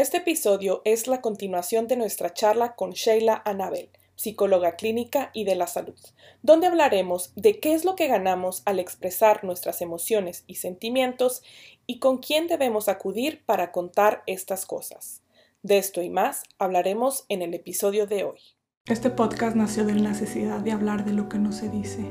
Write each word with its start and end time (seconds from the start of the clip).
Este 0.00 0.16
episodio 0.16 0.80
es 0.86 1.08
la 1.08 1.20
continuación 1.20 1.86
de 1.86 1.94
nuestra 1.94 2.32
charla 2.32 2.74
con 2.74 2.92
Sheila 2.92 3.42
Anabel, 3.44 3.90
psicóloga 4.16 4.76
clínica 4.76 5.30
y 5.34 5.44
de 5.44 5.56
la 5.56 5.66
salud, 5.66 5.98
donde 6.40 6.68
hablaremos 6.68 7.34
de 7.36 7.60
qué 7.60 7.74
es 7.74 7.84
lo 7.84 7.96
que 7.96 8.08
ganamos 8.08 8.62
al 8.64 8.78
expresar 8.78 9.44
nuestras 9.44 9.82
emociones 9.82 10.44
y 10.46 10.54
sentimientos 10.54 11.42
y 11.86 11.98
con 11.98 12.16
quién 12.16 12.46
debemos 12.46 12.88
acudir 12.88 13.44
para 13.44 13.72
contar 13.72 14.22
estas 14.26 14.64
cosas. 14.64 15.20
De 15.62 15.76
esto 15.76 16.00
y 16.00 16.08
más 16.08 16.44
hablaremos 16.58 17.26
en 17.28 17.42
el 17.42 17.52
episodio 17.52 18.06
de 18.06 18.24
hoy. 18.24 18.40
Este 18.86 19.10
podcast 19.10 19.54
nació 19.54 19.84
de 19.84 19.96
la 19.96 20.08
necesidad 20.08 20.60
de 20.60 20.72
hablar 20.72 21.04
de 21.04 21.12
lo 21.12 21.28
que 21.28 21.36
no 21.36 21.52
se 21.52 21.68
dice, 21.68 22.06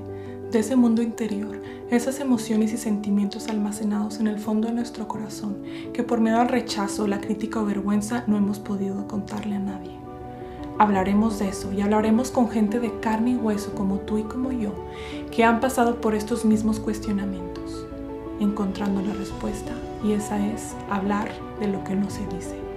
de 0.51 0.59
ese 0.59 0.75
mundo 0.75 1.03
interior, 1.03 1.61
esas 1.91 2.19
emociones 2.19 2.73
y 2.73 2.77
sentimientos 2.77 3.49
almacenados 3.49 4.19
en 4.19 4.27
el 4.27 4.39
fondo 4.39 4.67
de 4.67 4.73
nuestro 4.73 5.07
corazón, 5.07 5.57
que 5.93 6.01
por 6.01 6.21
miedo 6.21 6.39
al 6.39 6.47
rechazo, 6.47 7.05
la 7.05 7.21
crítica 7.21 7.61
o 7.61 7.65
vergüenza 7.65 8.23
no 8.25 8.35
hemos 8.35 8.57
podido 8.57 9.07
contarle 9.07 9.55
a 9.55 9.59
nadie. 9.59 9.91
Hablaremos 10.79 11.37
de 11.37 11.49
eso 11.49 11.71
y 11.71 11.81
hablaremos 11.81 12.31
con 12.31 12.49
gente 12.49 12.79
de 12.79 12.99
carne 12.99 13.31
y 13.31 13.35
hueso 13.35 13.73
como 13.75 13.99
tú 13.99 14.17
y 14.17 14.23
como 14.23 14.51
yo, 14.51 14.73
que 15.29 15.43
han 15.43 15.59
pasado 15.59 16.01
por 16.01 16.15
estos 16.15 16.45
mismos 16.45 16.79
cuestionamientos, 16.79 17.85
encontrando 18.39 19.01
la 19.01 19.13
respuesta, 19.13 19.71
y 20.03 20.13
esa 20.13 20.43
es 20.47 20.73
hablar 20.89 21.29
de 21.59 21.67
lo 21.67 21.83
que 21.83 21.95
no 21.95 22.09
se 22.09 22.25
dice. 22.27 22.68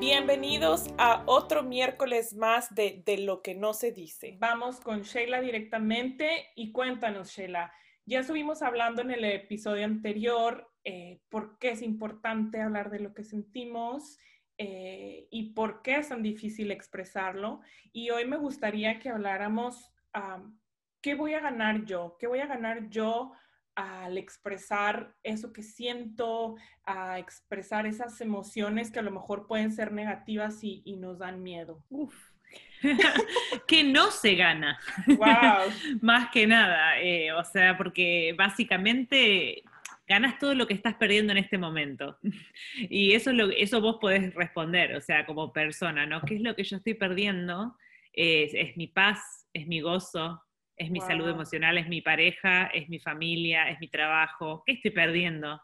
Bienvenidos 0.00 0.88
a 0.96 1.24
otro 1.26 1.62
miércoles 1.62 2.34
más 2.34 2.74
de, 2.74 3.02
de 3.04 3.18
lo 3.18 3.42
que 3.42 3.54
no 3.54 3.74
se 3.74 3.92
dice. 3.92 4.38
Vamos 4.40 4.80
con 4.80 5.02
Sheila 5.02 5.42
directamente 5.42 6.46
y 6.56 6.72
cuéntanos, 6.72 7.28
Sheila. 7.28 7.70
Ya 8.06 8.20
estuvimos 8.20 8.62
hablando 8.62 9.02
en 9.02 9.10
el 9.10 9.22
episodio 9.26 9.84
anterior 9.84 10.72
eh, 10.84 11.20
por 11.28 11.58
qué 11.58 11.72
es 11.72 11.82
importante 11.82 12.62
hablar 12.62 12.90
de 12.90 13.00
lo 13.00 13.12
que 13.12 13.24
sentimos 13.24 14.16
eh, 14.56 15.28
y 15.30 15.52
por 15.52 15.82
qué 15.82 15.96
es 15.96 16.08
tan 16.08 16.22
difícil 16.22 16.70
expresarlo. 16.70 17.60
Y 17.92 18.08
hoy 18.08 18.24
me 18.24 18.38
gustaría 18.38 18.98
que 19.00 19.10
habláramos, 19.10 19.92
¿qué 21.02 21.14
voy 21.14 21.34
a 21.34 21.40
ganar 21.40 21.84
yo? 21.84 22.16
¿Qué 22.18 22.26
voy 22.26 22.40
a 22.40 22.46
ganar 22.46 22.88
yo 22.88 23.32
al 23.80 24.18
expresar 24.18 25.14
eso 25.22 25.52
que 25.52 25.62
siento, 25.62 26.56
a 26.84 27.18
expresar 27.18 27.86
esas 27.86 28.20
emociones 28.20 28.90
que 28.90 28.98
a 28.98 29.02
lo 29.02 29.10
mejor 29.10 29.46
pueden 29.46 29.72
ser 29.72 29.92
negativas 29.92 30.58
y, 30.62 30.96
nos 30.96 31.18
dan 31.18 31.42
miedo. 31.42 31.82
Uf. 31.88 32.14
que 33.66 33.84
no 33.84 34.10
se 34.10 34.34
gana. 34.34 34.78
Wow. 35.06 35.72
Más 36.02 36.30
que 36.30 36.46
nada. 36.46 37.00
Eh, 37.00 37.32
o 37.32 37.44
sea, 37.44 37.76
porque 37.76 38.34
básicamente 38.36 39.62
ganas 40.06 40.38
todo 40.38 40.54
lo 40.54 40.66
que 40.66 40.74
estás 40.74 40.96
perdiendo 40.96 41.32
en 41.32 41.38
este 41.38 41.56
momento. 41.56 42.18
y 42.76 43.14
eso, 43.14 43.32
lo, 43.32 43.50
eso 43.50 43.80
vos 43.80 43.96
podés 44.00 44.34
responder, 44.34 44.94
o 44.96 45.00
sea, 45.00 45.24
como 45.24 45.52
persona, 45.52 46.04
¿no? 46.04 46.20
¿Qué 46.22 46.34
es 46.34 46.42
lo 46.42 46.54
que 46.54 46.64
yo 46.64 46.76
estoy 46.76 46.94
perdiendo? 46.94 47.76
es 48.12 48.76
mi 48.76 48.88
paz, 48.88 49.46
es 49.52 49.68
mi 49.68 49.80
gozo, 49.80 50.42
es 50.80 50.90
mi 50.90 51.00
salud 51.02 51.28
emocional, 51.28 51.76
es 51.76 51.88
mi 51.88 52.00
pareja, 52.00 52.68
es 52.68 52.88
mi 52.88 52.98
familia, 52.98 53.68
es 53.68 53.78
mi 53.80 53.88
trabajo. 53.88 54.62
¿Qué 54.64 54.72
estoy 54.72 54.92
perdiendo? 54.92 55.60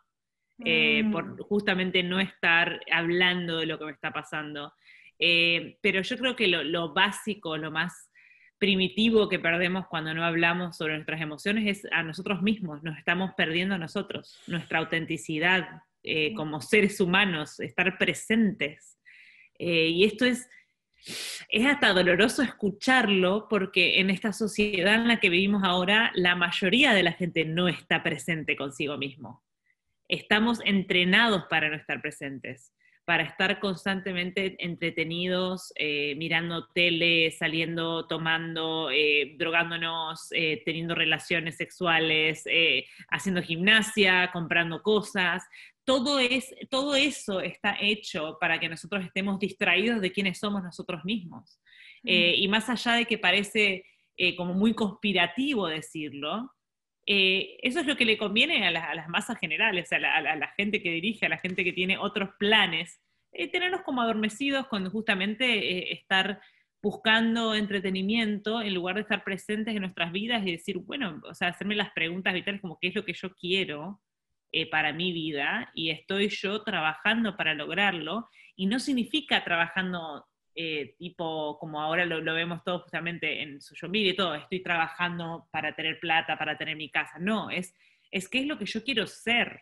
Eh, 0.62 1.05
por 1.11 1.25
mm. 1.25 1.39
justamente 1.39 2.03
no 2.03 2.20
estar 2.20 2.81
hablando 2.92 3.56
de 3.56 3.67
lo 3.67 3.78
que 3.78 3.86
me 3.86 3.92
está 3.92 4.12
pasando. 4.12 4.75
Eh, 5.19 5.78
pero 5.81 6.03
yo 6.03 6.19
creo 6.19 6.36
que 6.36 6.48
lo, 6.48 6.92
básico, 6.92 7.56
lo 7.56 7.70
más 7.70 8.11
primitivo 8.58 9.31
que 9.31 9.39
perdemos 9.39 9.86
cuando 9.86 10.12
no 10.12 10.23
hablamos 10.23 10.77
sobre 10.77 10.97
nuestras 10.97 11.23
emociones 11.23 11.78
es 11.78 11.91
a 11.92 12.03
nosotros 12.03 12.42
mismos, 12.42 12.83
nos 12.83 12.98
estamos 12.98 13.30
perdiendo 13.39 13.75
a 13.75 13.78
nosotros, 13.78 14.42
nuestra 14.47 14.80
autenticidad 14.80 15.83
eh, 16.03 16.34
como 16.34 16.61
seres 16.61 17.01
humanos, 17.01 17.58
estar 17.61 17.97
presentes. 17.97 18.98
y 19.58 20.05
esto 20.05 20.27
es 20.27 20.47
es 21.49 21.67
hasta 21.67 21.93
doloroso 21.93 22.43
escucharlo 22.43 23.47
porque 23.49 24.01
en 24.01 24.11
esta 24.11 24.33
sociedad 24.33 24.95
en 24.95 25.09
la 25.09 25.21
que 25.21 25.31
vivimos 25.31 25.63
ahora, 25.64 26.11
la 26.14 26.35
mayoría 26.35 26.92
de 26.92 27.03
la 27.03 27.13
gente 27.13 27.45
no 27.45 27.69
está 27.69 28.03
presente 28.03 28.57
consigo 28.57 28.97
mismo. 28.97 29.42
Estamos 30.08 30.61
entrenados 30.64 31.45
para 31.51 31.69
no 31.69 31.77
estar 31.77 32.01
presentes, 32.01 32.73
para 33.05 33.23
estar 33.23 33.61
constantemente 33.61 34.57
entretenidos, 34.58 35.73
eh, 35.77 36.14
mirando 36.17 36.67
tele, 36.75 37.30
saliendo, 37.30 38.07
tomando, 38.09 38.91
eh, 38.91 39.36
drogándonos, 39.39 40.27
eh, 40.33 40.61
teniendo 40.64 40.97
relaciones 40.97 41.57
sexuales, 41.57 42.45
haciendo 43.09 43.42
gimnasia, 43.42 44.30
comprando 44.33 44.83
cosas, 44.83 45.45
todo, 45.86 46.19
es, 46.19 46.52
todo 46.69 46.97
eso 46.97 47.41
está 47.41 47.77
hecho 47.80 48.36
para 48.41 48.58
que 48.58 48.69
nosotros 48.69 49.05
estemos 49.05 49.39
distraídos 49.39 50.01
de 50.01 50.13
quiénes 50.13 50.39
somos 50.39 50.63
nosotros 50.63 51.05
mismos. 51.05 51.61
Eh, 52.05 52.35
y 52.36 52.48
más 52.48 52.69
allá 52.69 52.95
de 52.95 53.07
que 53.07 53.19
parece 53.19 53.85
eh, 54.17 54.36
como 54.36 54.52
muy 54.52 54.74
conspirativo 54.74 55.69
decirlo, 55.69 56.52
eh, 57.07 57.57
eso 57.63 57.80
es 57.80 57.86
lo 57.86 57.97
que 57.97 58.05
le 58.05 58.19
conviene 58.19 58.67
a, 58.67 58.95
las 58.95 59.08
masas 59.08 59.39
generales, 59.39 59.92
a 59.92 59.98
la, 60.01 60.52
gente 60.57 60.83
que 60.83 60.91
dirige, 60.91 61.27
a 61.27 61.30
la 61.30 61.39
gente 61.39 61.63
que 61.63 61.73
tiene 61.73 61.98
otros 61.98 62.30
planes, 62.39 63.01
tenernos 63.53 63.83
como 63.83 64.03
adormecidos 64.03 64.67
con 64.67 64.91
justamente 64.91 65.92
estar 65.92 66.41
buscando 66.83 67.55
entretenimiento 67.55 68.61
en 68.61 68.74
lugar 68.74 68.97
de 68.97 69.03
estar 69.03 69.23
presentes 69.23 69.74
en 69.74 69.83
nuestras 69.83 70.11
vidas 70.11 70.45
y 70.45 70.53
decir, 70.53 70.79
bueno, 70.79 71.20
o 71.29 71.35
sea, 71.35 71.48
hacerme 71.48 71.77
las 71.77 71.92
preguntas 71.92 72.35
vitales 72.35 72.61
como 72.61 72.79
qué 72.80 72.89
es 72.89 72.95
lo 72.95 73.05
que 73.05 73.13
yo 73.13 73.33
quiero, 73.35 74.01
eh, 74.58 74.70
para 74.70 74.90
mi 74.94 75.12
vida 75.12 75.70
y 75.74 75.90
estoy 75.90 76.30
yo 76.30 76.62
trabajando 76.62 77.36
para 77.36 77.52
lograrlo. 77.52 78.30
Y 78.56 78.64
no 78.64 78.80
significa 78.80 79.44
trabajando 79.44 80.24
eh, 80.55 80.94
tipo 80.98 81.58
como 81.58 81.83
ahora 81.83 82.06
lo, 82.06 82.22
vemos 82.33 82.64
todos 82.64 82.84
justamente 82.84 83.42
en 83.42 83.61
social 83.61 83.90
media 83.90 84.12
y 84.12 84.17
todo, 84.17 84.34
estoy 84.34 84.62
trabajando 84.62 85.46
para 85.52 85.77
tener 85.77 86.00
plata, 86.00 86.39
para 86.39 86.56
tener 86.56 86.74
mi 86.74 86.89
casa. 86.89 87.18
No, 87.18 87.50
es, 87.50 87.74
es 88.11 88.30
qué 88.30 88.39
es 88.39 88.46
lo 88.46 88.56
que 88.56 88.64
yo 88.64 88.83
quiero 88.83 89.06
ser, 89.06 89.61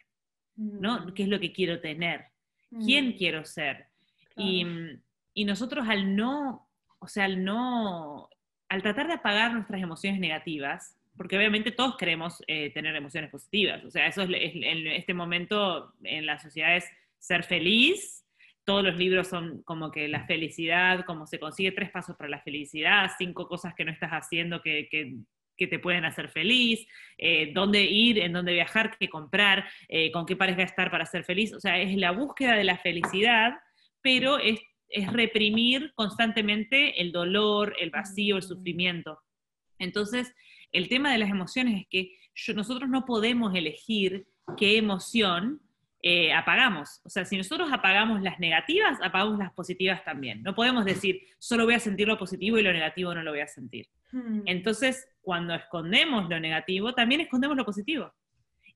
¿no? 0.55 1.01
Mm. 1.01 1.15
¿Qué 1.15 1.25
es 1.25 1.29
lo 1.29 1.41
que 1.41 1.53
quiero 1.53 1.81
tener? 1.81 2.27
¿Quién 2.71 3.09
mm. 3.09 3.17
quiero 3.17 3.45
ser? 3.45 3.89
Y, 4.37 4.65
y 5.35 5.45
nosotros 5.45 5.89
al 5.89 6.15
no, 6.15 6.69
o 7.01 7.09
sea, 7.09 7.25
al 7.25 7.43
no, 7.43 8.29
al 8.69 8.83
tratar 8.83 9.09
de 9.09 9.15
apagar 9.15 9.53
nuestras 9.53 9.83
emociones 9.83 10.21
negativas, 10.21 10.97
porque 11.17 11.37
obviamente 11.37 11.71
todos 11.71 11.97
queremos 11.97 12.43
eh, 12.47 12.71
tener 12.71 12.95
emociones 12.97 13.31
positivas, 13.31 13.85
o 13.85 13.91
sea, 13.91 14.07
eso 14.07 14.23
es, 14.23 14.31
en 14.31 14.87
este 14.89 15.15
momento 15.15 15.93
en 16.03 16.27
la 16.27 16.39
sociedad 16.39 16.77
es 16.77 16.89
ser 17.19 17.45
feliz, 17.45 18.25
todos 18.65 18.83
los 18.83 18.97
libros 18.97 19.29
son 19.29 19.63
como 19.63 19.91
que 19.91 20.09
la 20.09 20.27
felicidad, 20.27 21.05
como 21.05 21.27
se 21.27 21.39
consigue 21.39 21.73
tres 21.73 21.91
pasos 21.91 22.17
para 22.17 22.31
la 22.31 22.41
felicidad, 22.41 23.11
cinco 23.19 23.47
cosas 23.47 23.75
que 23.75 23.85
no 23.85 23.93
estás 23.93 24.11
haciendo 24.11 24.63
que, 24.63 24.89
que, 24.91 25.17
te 25.67 25.79
pueden 25.79 26.05
hacer 26.05 26.29
feliz, 26.29 26.87
eh, 27.17 27.53
dónde 27.55 27.83
ir, 27.83 28.19
en 28.19 28.33
dónde 28.33 28.53
viajar, 28.53 28.97
qué 28.99 29.09
comprar, 29.09 29.65
eh, 29.89 30.11
con 30.11 30.27
qué 30.27 30.37
pareja 30.37 30.63
estar 30.63 30.91
para 30.91 31.07
ser 31.07 31.25
feliz, 31.25 31.55
o 31.55 31.61
sea, 31.61 31.79
es 31.79 31.97
la 31.97 32.11
búsqueda 32.11 32.55
de 32.55 32.65
la 32.65 32.77
felicidad, 32.77 33.55
pero 34.03 34.39
es, 34.39 34.61
es 34.89 35.11
reprimir 35.13 35.93
constantemente 35.95 37.01
el 37.01 37.13
dolor, 37.13 37.75
el 37.81 37.91
vacío, 37.91 38.37
el 38.37 38.43
sufrimiento. 38.43 39.21
Entonces, 39.79 40.35
el 40.75 40.89
tema 40.89 41.11
de 41.11 41.19
las 41.19 41.31
emociones 41.31 41.81
es 41.81 41.87
que 41.89 42.19
nosotros 42.55 42.91
no 42.91 43.07
podemos 43.07 43.55
elegir 43.55 44.27
qué 44.59 44.77
emoción 44.77 45.61
eh, 46.03 46.35
apagamos. 46.35 47.01
O 47.05 47.09
sea, 47.09 47.25
si 47.25 47.39
nosotros 47.39 47.71
apagamos 47.73 48.21
las 48.21 48.39
negativas, 48.39 48.99
apagamos 49.03 49.39
las 49.39 49.53
positivas 49.53 50.05
también. 50.05 50.43
No 50.43 50.55
podemos 50.55 50.85
decir, 50.85 51.23
solo 51.39 51.65
voy 51.65 51.75
a 51.75 51.79
sentir 51.79 52.07
lo 52.09 52.19
positivo 52.19 52.59
y 52.59 52.63
lo 52.63 52.73
negativo 52.73 53.15
no 53.15 53.23
lo 53.23 53.31
voy 53.31 53.41
a 53.41 53.47
sentir. 53.47 53.87
Hmm. 54.13 54.43
Entonces, 54.45 55.09
cuando 55.23 55.55
escondemos 55.55 56.29
lo 56.29 56.39
negativo, 56.41 56.93
también 56.93 57.23
escondemos 57.23 57.57
lo 57.57 57.65
positivo. 57.65 58.13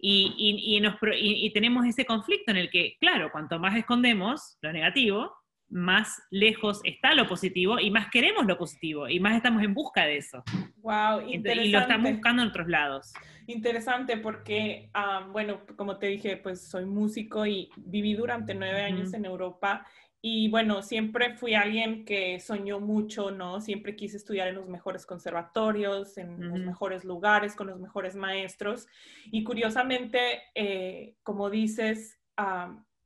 Y, 0.00 0.32
y, 0.38 1.50
tenemos 1.50 1.84
ese 1.84 2.06
conflicto 2.06 2.53
en 2.53 2.56
el 2.56 2.70
que, 2.70 2.97
claro, 3.00 3.32
cuanto 3.32 3.59
más 3.59 3.76
escondemos 3.76 4.56
lo 4.62 4.72
negativo, 4.72 5.34
más 5.68 6.22
lejos 6.30 6.80
está 6.84 7.15
lo 7.15 7.28
positivo 7.28 7.80
y 7.80 7.91
más 7.91 8.09
queremos 8.10 8.47
lo 8.47 8.56
positivo 8.56 9.09
y 9.09 9.18
más 9.21 9.36
estamos 9.36 9.62
en 9.62 9.74
busca 9.74 10.06
de 10.06 10.18
eso. 10.18 10.45
Wow, 10.88 11.20
interesante. 11.28 11.68
Y 11.68 11.70
lo 11.70 11.78
estamos 11.80 12.12
buscando 12.12 12.42
en 12.42 12.48
otros 12.48 12.68
lados. 12.68 13.12
Interesante 13.46 14.16
porque, 14.16 14.90
bueno, 15.32 15.60
como 15.76 15.98
te 15.98 16.06
dije, 16.06 16.36
pues 16.36 16.68
soy 16.68 16.86
músico 16.86 17.46
y 17.46 17.70
viví 17.76 18.14
durante 18.14 18.54
nueve 18.54 18.82
años 18.82 19.12
en 19.14 19.24
Europa 19.24 19.86
y 20.20 20.48
bueno, 20.50 20.82
siempre 20.82 21.36
fui 21.36 21.54
alguien 21.54 22.04
que 22.04 22.40
soñó 22.40 22.80
mucho, 22.80 23.30
¿no? 23.30 23.60
Siempre 23.60 23.94
quise 23.94 24.16
estudiar 24.16 24.48
en 24.48 24.56
los 24.56 24.68
mejores 24.68 25.06
conservatorios, 25.06 26.18
en 26.18 26.48
los 26.48 26.58
mejores 26.58 27.04
lugares, 27.04 27.54
con 27.54 27.68
los 27.68 27.78
mejores 27.78 28.16
maestros. 28.16 28.88
Y 29.26 29.44
curiosamente, 29.44 30.42
eh, 30.56 31.14
como 31.22 31.50
dices, 31.50 32.18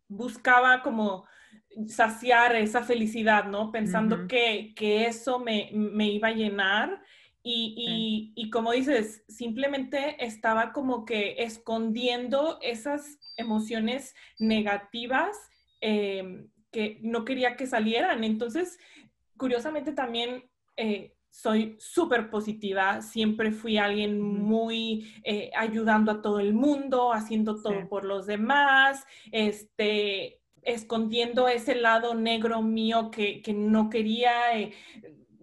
buscaba 0.09 0.83
como 0.83 1.27
saciar 1.87 2.57
esa 2.57 2.83
felicidad, 2.83 3.45
¿no? 3.45 3.71
Pensando 3.71 4.27
que, 4.27 4.73
eso 5.07 5.39
me, 5.39 5.71
iba 6.07 6.29
a 6.29 6.33
llenar. 6.33 7.03
Y, 7.45 8.51
como 8.53 8.73
dices, 8.73 9.25
simplemente 9.29 10.25
estaba 10.25 10.73
como 10.73 11.05
que 11.05 11.37
escondiendo 11.39 12.59
esas 12.63 13.19
emociones 13.37 14.15
negativas 14.39 15.37
em, 15.81 16.49
que 16.71 16.99
no 17.03 17.25
quería 17.25 17.57
que 17.57 17.67
salieran. 17.67 18.23
Entonces, 18.23 18.79
curiosamente 19.37 19.93
también 19.93 20.49
eh, 20.77 21.15
soy 21.33 21.77
súper 21.81 22.29
positiva, 22.29 23.01
siempre 23.01 23.53
fui 23.53 23.79
alguien 23.79 24.21
muy 24.21 25.13
eh, 25.25 25.51
ayudando 25.57 26.13
a 26.13 26.21
todo 26.21 26.41
el 26.41 26.53
mundo, 26.53 27.13
haciendo 27.13 27.61
todo 27.61 27.89
por 27.89 28.05
los 28.05 28.27
demás, 28.27 29.07
este, 29.33 30.43
escondiendo 30.61 31.49
ese 31.49 31.75
lado 31.75 32.15
negro 32.15 32.63
mío 32.63 33.11
que, 33.11 33.43
no 33.55 33.89
quería. 33.89 34.59
Eh, 34.59 34.73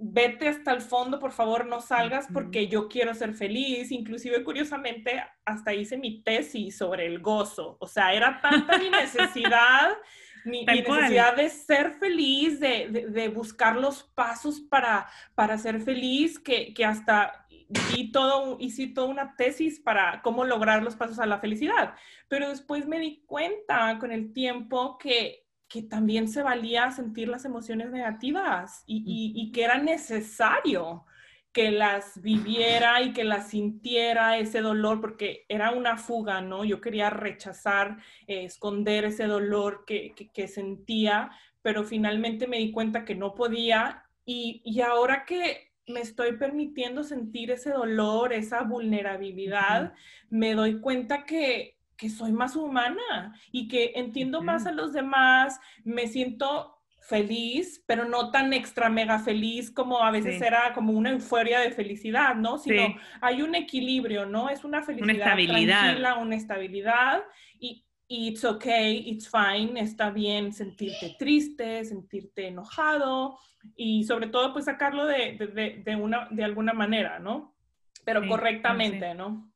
vete 0.01 0.47
hasta 0.47 0.71
el 0.71 0.81
fondo, 0.81 1.19
por 1.19 1.31
favor, 1.31 1.65
no 1.65 1.81
salgas 1.81 2.27
porque 2.33 2.67
yo 2.67 2.87
quiero 2.87 3.13
ser 3.13 3.33
feliz. 3.33 3.91
Inclusive, 3.91 4.43
curiosamente, 4.43 5.23
hasta 5.45 5.73
hice 5.73 5.97
mi 5.97 6.21
tesis 6.21 6.77
sobre 6.77 7.05
el 7.05 7.19
gozo. 7.19 7.77
O 7.79 7.87
sea, 7.87 8.13
era 8.13 8.39
tanta 8.41 8.77
mi 8.77 8.89
necesidad 8.89 9.97
mi, 10.45 10.65
necesidad 10.65 11.35
de 11.35 11.49
ser 11.49 11.93
feliz, 11.99 12.59
de, 12.59 13.31
buscar 13.33 13.75
los 13.75 14.03
pasos 14.03 14.59
para, 14.61 15.07
para 15.35 15.57
ser 15.57 15.81
feliz, 15.81 16.39
que, 16.39 16.73
hasta 16.85 17.45
di 17.93 18.11
todo, 18.11 18.57
hice 18.59 18.87
toda 18.87 19.07
una 19.07 19.35
tesis 19.35 19.79
para 19.79 20.21
cómo 20.23 20.43
lograr 20.43 20.81
los 20.81 20.95
pasos 20.95 21.19
a 21.19 21.25
la 21.25 21.39
felicidad. 21.39 21.93
Pero 22.27 22.49
después 22.49 22.87
me 22.87 22.99
di 22.99 23.23
cuenta 23.25 23.97
con 23.99 24.11
el 24.11 24.33
tiempo 24.33 24.97
que, 24.97 25.45
que 25.69 25.83
también 25.83 26.27
se 26.27 26.43
valía 26.43 26.91
sentir 26.91 27.29
las 27.29 27.45
emociones 27.45 27.91
negativas 27.91 28.83
y, 28.85 29.33
y 29.35 29.51
que 29.51 29.63
era 29.63 29.77
necesario 29.77 31.05
que 31.51 31.71
las 31.71 32.21
viviera 32.21 33.01
y 33.01 33.11
que 33.13 33.23
las 33.23 33.49
sintiera 33.49 34.37
ese 34.37 34.61
dolor, 34.61 35.01
porque 35.01 35.45
era 35.49 35.71
una 35.71 35.97
fuga, 35.97 36.41
¿no? 36.41 36.63
Yo 36.63 36.79
quería 36.79 37.09
rechazar, 37.09 37.97
eh, 38.27 38.43
esconder 38.43 39.05
ese 39.05 39.25
dolor 39.25 39.83
que, 39.85 40.47
sentía, 40.47 41.31
pero 41.61 41.83
finalmente 41.83 42.47
me 42.47 42.57
di 42.57 42.71
cuenta 42.71 43.03
que 43.03 43.15
no 43.15 43.33
podía 43.33 44.05
y, 44.25 44.79
ahora 44.81 45.25
que 45.25 45.71
me 45.87 46.01
estoy 46.01 46.37
permitiendo 46.37 47.03
sentir 47.03 47.49
ese 47.49 47.71
dolor, 47.71 48.31
esa 48.31 48.61
vulnerabilidad, 48.61 49.93
me 50.29 50.53
doy 50.53 50.79
cuenta 50.79 51.25
que, 51.25 51.78
soy 52.07 52.31
más 52.31 52.55
humana 52.55 53.35
y 53.51 53.67
que 53.67 53.91
entiendo 53.95 54.41
más 54.41 54.65
a 54.65 54.71
los 54.71 54.93
demás, 54.93 55.59
me 55.83 56.07
siento 56.07 56.77
feliz, 57.01 57.83
pero 57.87 58.05
no 58.05 58.29
tan 58.29 58.53
extra 58.53 58.89
mega 58.89 59.17
feliz 59.17 59.71
como 59.71 60.03
a 60.03 60.11
veces 60.11 60.39
era 60.41 60.71
como 60.73 60.93
una 60.93 61.09
euforia 61.09 61.59
de 61.59 61.71
felicidad, 61.71 62.35
¿no? 62.35 62.59
Sino 62.59 62.95
hay 63.19 63.41
un 63.41 63.55
equilibrio, 63.55 64.27
¿no? 64.27 64.49
Es 64.49 64.63
una 64.63 64.83
felicidad 64.83 65.15
una 65.15 65.25
estabilidad. 65.25 65.81
tranquila, 65.81 66.15
una 66.15 66.35
estabilidad 66.35 67.23
y 67.59 67.83
it's 68.09 68.43
okay, 68.43 69.03
it's 69.07 69.29
fine, 69.29 69.79
está 69.79 70.09
bien 70.09 70.51
sentirte 70.51 71.15
triste, 71.17 71.85
sentirte 71.85 72.47
enojado 72.47 73.37
y 73.75 74.03
sobre 74.03 74.27
todo 74.27 74.51
pues 74.51 74.65
sacarlo 74.65 75.05
de, 75.05 75.83
de, 75.85 75.95
una, 75.95 76.27
de 76.31 76.43
alguna 76.43 76.73
manera, 76.73 77.19
¿no? 77.19 77.55
Pero 78.03 78.27
correctamente, 78.27 79.13
¿no? 79.13 79.48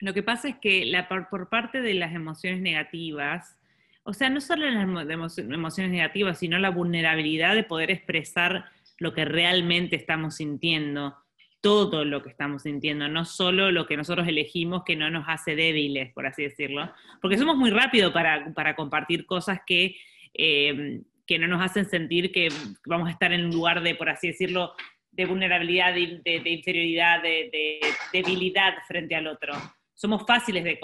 Lo 0.00 0.14
que 0.14 0.22
pasa 0.22 0.48
es 0.48 0.56
que 0.56 0.84
la, 0.86 1.08
por 1.08 1.48
parte 1.48 1.80
de 1.80 1.94
las 1.94 2.14
emociones 2.14 2.60
negativas, 2.60 3.58
o 4.04 4.12
sea, 4.12 4.30
no 4.30 4.40
solo 4.40 4.70
las 4.70 4.84
emociones 4.84 5.90
negativas, 5.90 6.38
sino 6.38 6.58
la 6.58 6.70
vulnerabilidad 6.70 7.54
de 7.54 7.64
poder 7.64 7.90
expresar 7.90 8.66
lo 8.98 9.12
que 9.12 9.24
realmente 9.24 9.96
estamos 9.96 10.36
sintiendo, 10.36 11.16
todo 11.60 12.04
lo 12.04 12.22
que 12.22 12.30
estamos 12.30 12.62
sintiendo, 12.62 13.08
no 13.08 13.24
solo 13.24 13.72
lo 13.72 13.86
que 13.86 13.96
nosotros 13.96 14.28
elegimos 14.28 14.84
que 14.84 14.94
no 14.94 15.10
nos 15.10 15.24
hace 15.26 15.56
débiles, 15.56 16.12
por 16.12 16.26
así 16.26 16.44
decirlo, 16.44 16.92
porque 17.20 17.36
somos 17.36 17.56
muy 17.56 17.70
rápidos 17.70 18.12
para, 18.12 18.76
compartir 18.76 19.26
cosas 19.26 19.60
que, 19.66 19.96
eh, 20.34 21.00
que 21.26 21.38
no 21.40 21.48
nos 21.48 21.60
hacen 21.60 21.86
sentir 21.86 22.30
que 22.30 22.48
vamos 22.86 23.08
a 23.08 23.12
estar 23.12 23.32
en 23.32 23.46
un 23.46 23.50
lugar 23.50 23.82
de, 23.82 23.96
por 23.96 24.08
así 24.08 24.28
decirlo, 24.28 24.74
de 25.10 25.26
vulnerabilidad, 25.26 25.92
de, 25.92 26.42
inferioridad, 26.44 27.20
de 27.20 27.80
debilidad 28.12 28.74
frente 28.86 29.16
al 29.16 29.26
otro 29.26 29.52
somos 29.98 30.24
fáciles 30.24 30.62
de, 30.62 30.78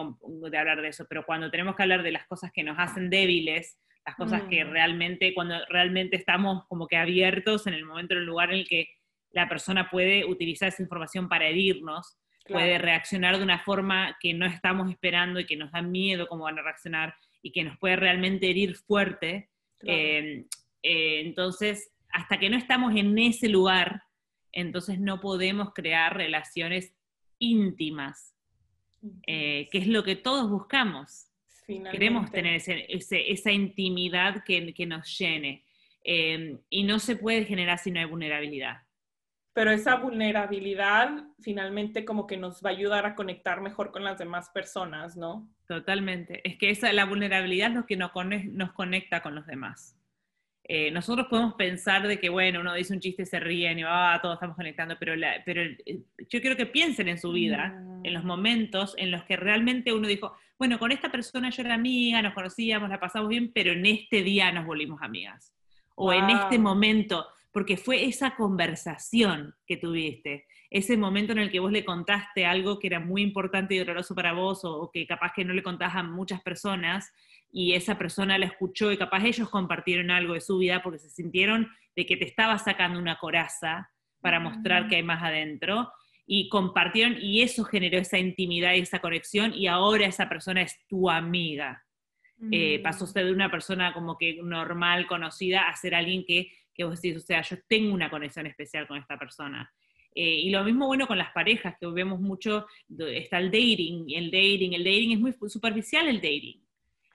hablar 0.59 0.83
de 0.83 0.89
eso, 0.89 1.07
pero 1.09 1.25
cuando 1.25 1.49
tenemos 1.49 1.77
que 1.77 1.85
hablar 1.85 2.03
de 2.03 2.11
las 2.11 2.27
cosas 2.27 2.51
que 2.51 2.65
nos 2.65 2.77
hacen 2.81 3.11
débiles, 3.11 3.79
las 4.05 4.17
cosas 4.17 4.43
que 4.51 4.65
mm. 4.65 4.71
realmente, 4.71 5.33
cuando 5.33 5.55
realmente 5.69 6.17
estamos 6.17 6.67
como 6.67 6.89
que 6.89 6.97
abiertos 6.97 7.69
en 7.69 7.75
el 7.75 7.85
momento, 7.85 8.15
en 8.15 8.21
el 8.21 8.27
lugar 8.27 8.51
en 8.51 8.59
el 8.59 8.69
que 8.69 8.89
la 9.31 9.49
persona 9.49 9.89
puede 9.89 10.25
utilizar 10.25 10.69
esa 10.69 10.83
información 10.83 11.29
para 11.29 11.47
herirnos, 11.47 12.19
puede 12.45 12.77
reaccionar 12.79 13.39
de 13.39 13.45
una 13.45 13.61
forma 13.61 14.19
que 14.21 14.35
no 14.35 14.47
estamos 14.47 14.91
esperando 14.91 15.39
y 15.39 15.47
que 15.47 15.57
nos 15.57 15.71
da 15.71 15.81
miedo 15.81 16.27
cómo 16.27 16.45
van 16.45 16.59
a 16.59 16.63
reaccionar 16.63 17.15
y 17.41 17.53
que 17.53 17.63
nos 17.63 17.79
puede 17.79 17.95
realmente 17.95 18.51
herir 18.51 18.75
fuerte. 18.75 19.49
Eh, 19.87 20.45
eh, 20.83 21.21
entonces, 21.21 21.93
hasta 22.11 22.39
que 22.39 22.51
no 22.51 22.57
estamos 22.57 22.95
en 22.97 23.17
ese 23.17 23.49
lugar, 23.49 24.03
entonces 24.51 24.99
no 24.99 25.21
podemos 25.21 25.73
crear 25.73 26.17
relaciones 26.17 26.97
íntimas 27.39 28.34
eh, 29.27 29.69
que 29.71 29.79
es 29.79 29.87
lo 29.87 30.03
que 30.05 30.17
todos 30.17 30.51
buscamos. 30.51 31.27
Queremos 31.67 32.31
tener 32.31 32.61
esa 32.67 33.51
intimidad 33.51 34.45
que, 34.45 34.87
nos 34.87 35.19
llene. 35.19 35.65
Em, 36.03 36.59
y 36.69 36.83
no 36.85 36.99
se 36.99 37.17
puede 37.17 37.45
generar 37.45 37.79
si 37.79 37.91
no 37.91 38.01
hay 38.01 38.05
vulnerabilidad. 38.07 38.83
Pero 39.55 39.71
esa 39.71 39.95
vulnerabilidad 39.95 41.25
finalmente 41.41 42.05
como 42.05 42.27
que 42.27 42.37
nos 42.37 42.63
va 42.63 42.71
a 42.71 42.73
ayudar 42.73 43.07
a 43.07 43.15
conectar 43.15 43.61
mejor 43.61 43.93
con 43.93 44.05
las 44.05 44.19
demás 44.19 44.51
personas, 44.51 45.17
¿no? 45.17 45.49
Totalmente. 45.67 46.47
Es 46.47 46.59
que 46.59 46.71
esa, 46.71 46.93
la 46.93 47.05
vulnerabilidad 47.05 47.69
es 47.69 47.75
lo 47.75 47.87
que 47.87 47.97
nos, 47.97 48.11
nos 48.51 48.73
conecta 48.73 49.23
con 49.23 49.35
los 49.35 49.47
demás. 49.47 49.97
Eh, 50.67 50.91
nosotros 50.91 51.27
podemos 51.29 51.55
pensar 51.55 52.09
de 52.09 52.19
que, 52.19 52.31
bueno, 52.31 52.61
uno 52.61 52.73
dice 52.73 52.95
un 52.95 53.01
chiste, 53.01 53.27
se 53.27 53.39
ríen 53.39 53.79
y 53.79 53.83
ah, 53.87 54.19
todos 54.23 54.37
estamos 54.37 54.57
conectando, 54.57 54.97
pero, 54.99 55.13
pero 55.45 55.63
eh, 55.63 56.01
yo 56.31 56.41
quiero 56.41 56.57
que 56.57 56.65
piensen 56.65 57.09
en 57.09 57.19
su 57.19 57.33
vida, 57.33 57.79
en 58.03 58.15
los 58.15 58.25
momentos 58.25 58.95
en 58.97 59.11
los 59.11 59.25
que 59.25 59.37
realmente 59.37 59.93
uno 59.93 60.09
dijo, 60.09 60.35
bueno, 60.59 60.79
con 60.79 60.91
esta 60.91 61.11
persona 61.11 61.51
yo 61.51 61.63
era 61.63 61.75
amiga, 61.75 62.23
nos 62.23 62.33
conocíamos, 62.33 62.89
la 62.89 62.99
pasamos 62.99 63.29
bien, 63.29 63.53
pero 63.53 63.73
en 63.73 63.85
este 63.85 64.23
día 64.23 64.51
nos 64.53 64.65
volvimos 64.65 65.03
amigas. 65.03 65.53
O 65.97 66.13
en 66.13 66.31
este 66.31 66.59
momento, 66.59 67.27
porque 67.55 67.77
fue 67.77 68.05
esa 68.05 68.35
conversación 68.35 69.55
que 69.65 69.77
tuviste, 69.77 70.45
ese 70.71 70.97
momento 70.97 71.33
en 71.33 71.39
el 71.39 71.53
que 71.53 71.61
vos 71.61 71.71
le 71.71 71.85
contaste 71.85 72.45
algo 72.45 72.81
que 72.81 72.89
era 72.89 72.99
muy 72.99 73.23
importante 73.23 73.75
y 73.75 73.79
doloroso 73.79 74.13
para 74.17 74.33
vos, 74.33 74.65
o, 74.65 74.83
o 74.83 74.91
que 74.91 75.07
capaz 75.07 75.33
que 75.35 75.45
no 75.45 75.55
le 75.55 75.63
contás 75.63 75.95
a 75.95 76.03
muchas 76.03 76.43
personas, 76.43 77.13
y 77.53 77.75
esa 77.75 77.97
persona 77.97 78.37
la 78.37 78.47
escuchó 78.47 78.91
y 78.91 78.99
capaz 78.99 79.25
ellos 79.25 79.49
compartieron 79.49 80.11
algo 80.11 80.35
de 80.35 80.41
su 80.41 80.59
vida 80.59 80.83
porque 80.83 80.99
se 80.99 81.09
sintieron 81.09 81.71
de 81.95 82.05
que 82.05 82.17
te 82.17 82.25
estaba 82.25 82.59
sacando 82.59 82.99
una 82.99 83.19
coraza 83.21 83.89
para 84.21 84.41
mostrar 84.41 84.89
que 84.89 84.97
hay 84.97 85.05
más 85.05 85.23
adentro 85.23 85.93
y 86.27 86.49
compartieron 86.49 87.17
y 87.21 87.43
eso 87.43 87.63
generó 87.63 87.99
esa 87.99 88.19
intimidad 88.19 88.75
y 88.75 88.81
esa 88.81 88.99
conexión 88.99 89.55
y 89.55 89.69
ahora 89.69 90.07
esa 90.07 90.29
persona 90.29 90.63
es 90.63 90.85
tu 90.89 91.09
amiga. 91.09 91.85
Eh, 92.51 92.81
pasó 92.83 93.05
usted 93.05 93.25
de 93.25 93.33
una 93.33 93.51
persona 93.51 93.95
como 93.95 94.19
que 94.19 94.41
normal, 94.43 95.07
conocida, 95.07 95.69
a 95.69 95.77
ser 95.77 95.95
alguien 95.95 96.25
que, 96.27 96.51
que 96.75 96.85
vos 96.85 97.01
decís, 97.01 97.23
o 97.23 97.27
sea, 97.27 97.43
yo 97.43 97.57
tengo 97.69 97.95
una 97.95 98.11
conexión 98.11 98.47
especial 98.47 98.87
con 98.87 98.99
esta 98.99 99.19
persona. 99.19 99.73
Eh, 100.15 100.41
y 100.43 100.51
lo 100.51 100.63
mismo 100.65 100.87
bueno 100.87 101.07
con 101.07 101.19
las 101.19 101.33
parejas, 101.33 101.77
que 101.81 101.87
vemos 101.87 102.21
mucho, 102.21 102.67
está 102.99 103.39
el 103.39 103.51
dating, 103.51 104.07
el 104.11 104.31
dating, 104.31 104.75
el 104.75 104.85
dating 104.85 105.13
es 105.13 105.21
muy 105.21 105.33
superficial 105.49 106.09
el 106.09 106.21
dating 106.21 106.65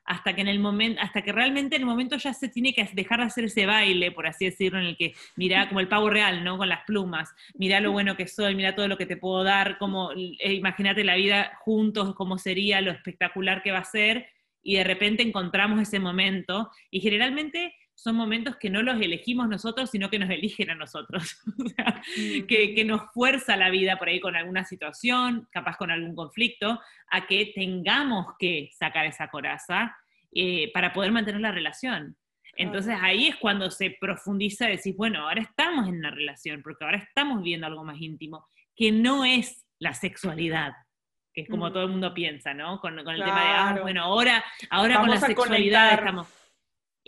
hasta 0.10 0.34
que 0.34 0.42
en 0.42 0.48
el 0.48 0.58
momento, 0.58 1.00
hasta 1.02 1.22
que 1.22 1.32
realmente 1.32 1.76
en 1.76 1.84
el 1.84 1.86
momento 1.86 2.18
ya 2.18 2.34
se 2.34 2.50
tiene 2.50 2.74
que 2.74 2.84
dejar 2.94 3.20
de 3.20 3.26
hacer 3.26 3.44
ese 3.44 3.68
baile, 3.68 4.12
por 4.12 4.26
así 4.26 4.46
decirlo, 4.46 4.80
en 4.80 4.88
el 4.88 4.98
que 4.98 5.14
mira 5.36 5.68
como 5.68 5.82
el 5.82 5.88
pavo 5.88 6.10
real, 6.10 6.44
¿no? 6.44 6.58
Con 6.58 6.68
las 6.68 6.84
plumas, 6.84 7.32
mira 7.54 7.80
lo 7.80 7.92
bueno 7.92 8.18
que 8.18 8.28
soy, 8.28 8.56
mira 8.56 8.74
todo 8.74 8.88
lo 8.88 8.98
que 8.98 9.06
te 9.06 9.18
puedo 9.18 9.44
dar, 9.44 9.78
como 9.78 10.12
eh, 10.14 10.54
imagínate 10.54 11.04
la 11.04 11.16
vida 11.16 11.52
juntos, 11.60 12.16
cómo 12.16 12.40
sería, 12.40 12.82
lo 12.82 12.90
espectacular 12.90 13.62
que 13.62 13.72
va 13.72 13.78
a 13.78 13.84
ser, 13.84 14.28
y 14.64 14.78
de 14.78 14.84
repente 14.84 15.22
encontramos 15.22 15.80
ese 15.80 16.00
momento, 16.00 16.72
y 16.90 17.02
generalmente 17.02 17.76
son 18.02 18.16
momentos 18.16 18.56
que 18.56 18.70
no 18.70 18.82
los 18.82 18.96
elegimos 19.02 19.50
nosotros, 19.50 19.90
sino 19.90 20.10
que 20.10 20.20
nos 20.20 20.30
eligen 20.30 20.70
a 20.70 20.76
nosotros, 20.76 21.38
que, 22.48 22.74
que, 22.74 22.86
nos 22.86 23.12
fuerza 23.12 23.58
la 23.58 23.70
vida 23.70 23.98
por 23.98 24.08
ahí 24.08 24.22
con 24.22 24.38
alguna 24.38 24.64
situación, 24.64 25.50
capaz 25.52 25.76
con 25.76 25.92
algún 25.92 26.16
conflicto, 26.16 26.80
a 27.12 27.28
que 27.28 27.52
tengamos 27.54 28.36
que 28.40 28.70
sacar 28.74 29.06
esa 29.06 29.28
coraza 29.28 29.98
eh, 30.32 30.72
para 30.74 30.94
poder 30.94 31.12
mantener 31.12 31.42
la 31.42 31.52
relación. 31.52 32.16
Entonces 32.56 32.96
ahí 33.02 33.28
es 33.28 33.36
cuando 33.36 33.70
se 33.70 33.98
profundiza, 34.00 34.68
decir, 34.68 34.96
bueno, 34.96 35.28
ahora 35.28 35.42
estamos 35.42 35.90
en 35.90 35.96
una 35.98 36.12
relación, 36.12 36.62
porque 36.64 36.86
ahora 36.86 37.00
estamos 37.00 37.44
viendo 37.44 37.68
algo 37.68 37.84
más 37.84 38.00
íntimo, 38.00 38.48
que 38.78 38.94
no 38.94 39.26
es 39.26 39.66
la 39.78 39.94
sexualidad, 39.94 40.72
que 41.34 41.42
es 41.42 41.50
como 41.50 41.70
todo 41.74 41.84
el 41.84 41.90
mundo 41.90 42.14
piensa, 42.14 42.54
¿no? 42.54 42.80
Con, 42.80 42.98
el 42.98 43.06
tema 43.06 43.20
de, 43.20 43.50
ah, 43.50 43.78
bueno, 43.82 44.04
ahora, 44.04 44.44
ahora 44.70 45.00
con 45.02 45.10
la 45.10 45.20
sexualidad 45.20 45.96
estamos 45.96 46.39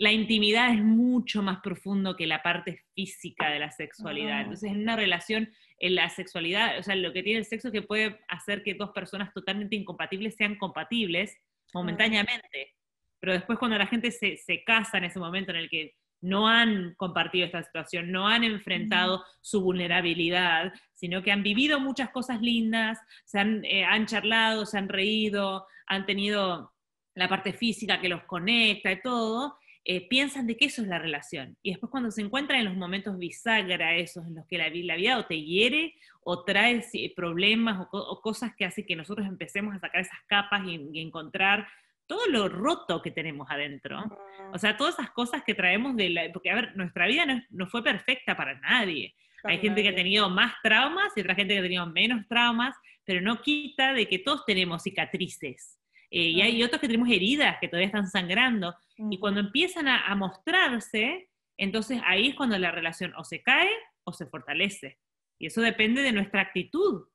la 0.02 0.10
intimidad 0.10 0.74
es 0.74 0.82
mucho 0.82 1.44
más 1.44 1.60
profundo 1.60 2.16
que 2.16 2.26
la 2.26 2.42
parte 2.42 2.82
física 2.92 3.50
de 3.50 3.60
la 3.60 3.70
sexualidad. 3.70 4.38
Ah. 4.38 4.40
Entonces, 4.40 4.72
en 4.72 4.82
una 4.82 4.96
relación, 4.96 5.48
en 5.78 5.94
la 5.94 6.08
sexualidad, 6.08 6.76
o 6.80 6.82
sea, 6.82 6.96
lo 6.96 7.12
que 7.12 7.22
tiene 7.22 7.38
el 7.38 7.44
sexo 7.44 7.68
es 7.68 7.72
que 7.72 7.82
puede 7.82 8.18
hacer 8.26 8.64
que 8.64 8.74
dos 8.74 8.90
personas 8.90 9.32
totalmente 9.32 9.76
incompatibles 9.76 10.34
sean 10.34 10.56
compatibles 10.56 11.38
momentáneamente. 11.72 12.74
pero 13.20 13.34
después 13.34 13.60
cuando 13.60 13.78
la 13.78 13.86
gente 13.86 14.10
se, 14.10 14.38
se 14.38 14.64
casa 14.64 14.98
en 14.98 15.04
ese 15.04 15.20
momento 15.20 15.52
en 15.52 15.58
el 15.58 15.70
que 15.70 15.94
no 16.20 16.48
han 16.48 16.96
compartido 16.96 17.46
esta 17.46 17.62
situación, 17.62 18.10
no 18.10 18.26
han 18.26 18.42
enfrentado 18.42 19.24
su 19.40 19.60
vulnerabilidad, 19.60 20.72
sino 20.94 21.22
que 21.22 21.30
han 21.30 21.44
vivido 21.44 21.78
muchas 21.78 22.10
cosas 22.10 22.40
lindas, 22.40 22.98
se 23.24 23.38
han, 23.38 23.64
eh, 23.64 23.84
han, 23.84 24.06
charlado, 24.06 24.66
se 24.66 24.78
han 24.78 24.88
reído, 24.88 25.64
han 25.86 26.06
tenido 26.06 26.72
la 27.14 27.28
parte 27.28 27.52
física 27.52 28.00
que 28.00 28.08
los 28.08 28.24
conecta 28.24 28.90
y 28.90 29.00
todo, 29.00 29.58
eh, 29.84 30.08
piensan 30.08 30.46
de 30.46 30.56
que 30.56 30.66
eso 30.66 30.82
es 30.82 30.88
la 30.88 30.98
relación. 30.98 31.56
Y 31.62 31.70
después 31.70 31.90
cuando 31.90 32.10
se 32.10 32.22
encuentran 32.22 32.60
en 32.60 32.66
los 32.66 32.76
momentos 32.76 33.18
bisagra, 33.18 33.96
esos 33.96 34.26
en 34.26 34.36
los 34.36 34.46
que 34.46 34.58
la, 34.58 34.68
vida 34.68 35.18
o 35.18 35.26
te 35.26 35.42
hiere 35.42 35.94
o 36.22 36.44
trae 36.44 36.82
problemas 37.16 37.88
o, 37.90 38.20
cosas 38.20 38.52
que 38.56 38.64
hacen 38.64 38.86
que 38.86 38.96
nosotros 38.96 39.26
empecemos 39.26 39.74
a 39.74 39.80
sacar 39.80 40.02
esas 40.02 40.20
capas 40.28 40.62
y, 40.66 40.88
y 40.92 41.00
encontrar 41.00 41.66
todo 42.06 42.26
lo 42.26 42.48
roto 42.48 43.00
que 43.00 43.10
tenemos 43.10 43.50
adentro. 43.50 44.04
O 44.52 44.58
sea, 44.58 44.76
todas 44.76 44.94
esas 44.94 45.10
cosas 45.10 45.42
que 45.44 45.54
traemos 45.54 45.96
de 45.96 46.10
la... 46.10 46.30
Porque, 46.32 46.50
a 46.50 46.54
ver, 46.54 46.76
nuestra 46.76 47.06
vida 47.06 47.24
no, 47.50 47.66
fue 47.66 47.82
perfecta 47.82 48.36
para 48.36 48.58
nadie. 48.60 49.14
Hay 49.44 49.58
gente 49.58 49.82
que 49.82 49.88
ha 49.88 49.94
tenido 49.94 50.28
más 50.30 50.52
traumas 50.62 51.12
y 51.16 51.20
otra 51.20 51.34
gente 51.34 51.54
que 51.54 51.60
ha 51.60 51.62
tenido 51.62 51.86
menos 51.86 52.26
traumas, 52.28 52.76
pero 53.04 53.20
no 53.20 53.40
quita 53.40 53.92
de 53.92 54.06
que 54.06 54.18
todos 54.18 54.44
tenemos 54.44 54.82
cicatrices. 54.82 55.78
Eh, 56.12 56.28
y 56.28 56.42
hay 56.42 56.62
otros 56.62 56.78
que 56.78 56.88
tenemos 56.88 57.08
heridas 57.08 57.56
que 57.58 57.68
todavía 57.68 57.86
están 57.86 58.06
sangrando. 58.06 58.74
Y 59.10 59.18
cuando 59.18 59.40
empiezan 59.40 59.88
a, 59.88 60.06
a 60.06 60.14
mostrarse, 60.14 61.30
entonces 61.56 62.00
ahí 62.04 62.28
es 62.28 62.34
cuando 62.34 62.58
la 62.58 62.70
relación 62.70 63.14
o 63.16 63.24
se 63.24 63.42
cae 63.42 63.70
o 64.04 64.12
se 64.12 64.26
fortalece. 64.26 64.98
Y 65.38 65.46
eso 65.46 65.62
depende 65.62 66.02
de 66.02 66.12
nuestra 66.12 66.42
actitud 66.42 67.08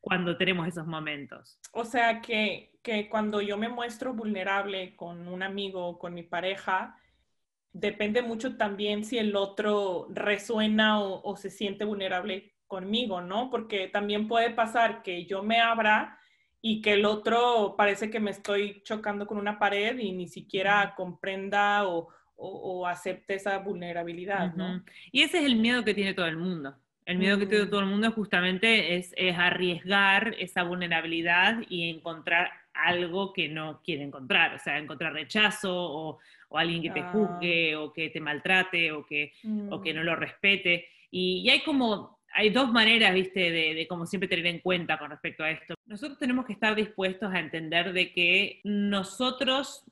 cuando 0.00 0.36
tenemos 0.36 0.68
esos 0.68 0.86
momentos. 0.86 1.58
O 1.72 1.84
sea 1.84 2.20
que, 2.20 2.78
que 2.84 3.08
cuando 3.08 3.40
yo 3.40 3.58
me 3.58 3.68
muestro 3.68 4.14
vulnerable 4.14 4.94
con 4.94 5.26
un 5.26 5.42
amigo 5.42 5.84
o 5.84 5.98
con 5.98 6.14
mi 6.14 6.22
pareja, 6.22 6.96
depende 7.72 8.22
mucho 8.22 8.56
también 8.56 9.04
si 9.04 9.18
el 9.18 9.34
otro 9.34 10.06
resuena 10.10 11.00
o, 11.00 11.20
o, 11.28 11.36
se 11.36 11.50
siente 11.50 11.84
vulnerable 11.84 12.54
conmigo, 12.68 13.20
¿no? 13.20 13.50
Porque 13.50 13.88
también 13.88 14.28
puede 14.28 14.50
pasar 14.50 15.02
que 15.02 15.26
yo 15.26 15.42
me 15.42 15.60
abra 15.60 16.20
y 16.62 16.82
que 16.82 16.94
el 16.94 17.04
otro 17.04 17.74
parece 17.76 18.10
que 18.10 18.20
me 18.20 18.30
estoy 18.30 18.82
chocando 18.82 19.26
con 19.26 19.38
una 19.38 19.58
pared 19.58 19.98
y 19.98 20.12
ni 20.12 20.28
siquiera 20.28 20.94
comprenda 20.96 21.86
o, 21.86 22.08
o, 22.36 22.86
acepte 22.86 23.34
esa 23.34 23.58
vulnerabilidad, 23.58 24.54
¿no? 24.54 24.84
Y 25.12 25.22
ese 25.22 25.38
es 25.38 25.44
el 25.44 25.56
miedo 25.56 25.84
que 25.84 25.94
tiene 25.94 26.14
todo 26.14 26.26
el 26.26 26.36
mundo. 26.36 26.76
El 27.06 27.18
miedo 27.18 27.38
que 27.38 27.46
tiene 27.46 27.66
mm. 27.66 27.70
todo 27.70 27.80
el 27.80 27.86
mundo 27.86 28.10
justamente 28.10 28.96
es, 28.96 29.14
es, 29.16 29.36
arriesgar 29.38 30.34
esa 30.38 30.64
vulnerabilidad 30.64 31.62
y 31.68 31.88
encontrar 31.88 32.50
algo 32.74 33.32
que 33.32 33.48
no 33.48 33.80
quiere 33.82 34.02
encontrar, 34.02 34.54
o 34.54 34.58
sea, 34.58 34.76
encontrar 34.78 35.12
rechazo 35.12 35.72
o, 35.72 36.18
o 36.48 36.58
alguien 36.58 36.82
que 36.82 36.90
te 36.90 37.00
ah. 37.00 37.10
juzgue 37.12 37.76
o 37.76 37.92
que 37.92 38.10
te 38.10 38.20
maltrate 38.20 38.92
o 38.92 39.06
que, 39.06 39.32
o 39.70 39.80
que 39.80 39.94
no 39.94 40.02
lo 40.02 40.16
mm. 40.16 40.20
respete. 40.20 40.88
Y, 41.10 41.42
y, 41.44 41.50
hay 41.50 41.62
como, 41.62 42.15
hay 42.38 42.50
dos 42.50 42.70
maneras, 42.70 43.14
viste, 43.14 43.50
de, 43.50 43.74
de 43.74 43.88
como 43.88 44.04
siempre 44.04 44.28
tener 44.28 44.46
en 44.46 44.60
cuenta 44.60 44.98
con 44.98 45.10
respecto 45.10 45.42
a 45.42 45.50
esto. 45.50 45.74
Nosotros 45.86 46.18
tenemos 46.18 46.44
que 46.44 46.52
estar 46.52 46.74
dispuestos 46.74 47.32
a 47.32 47.40
entender 47.40 47.94
de 47.94 48.12
que 48.12 48.60
nosotros 48.62 49.84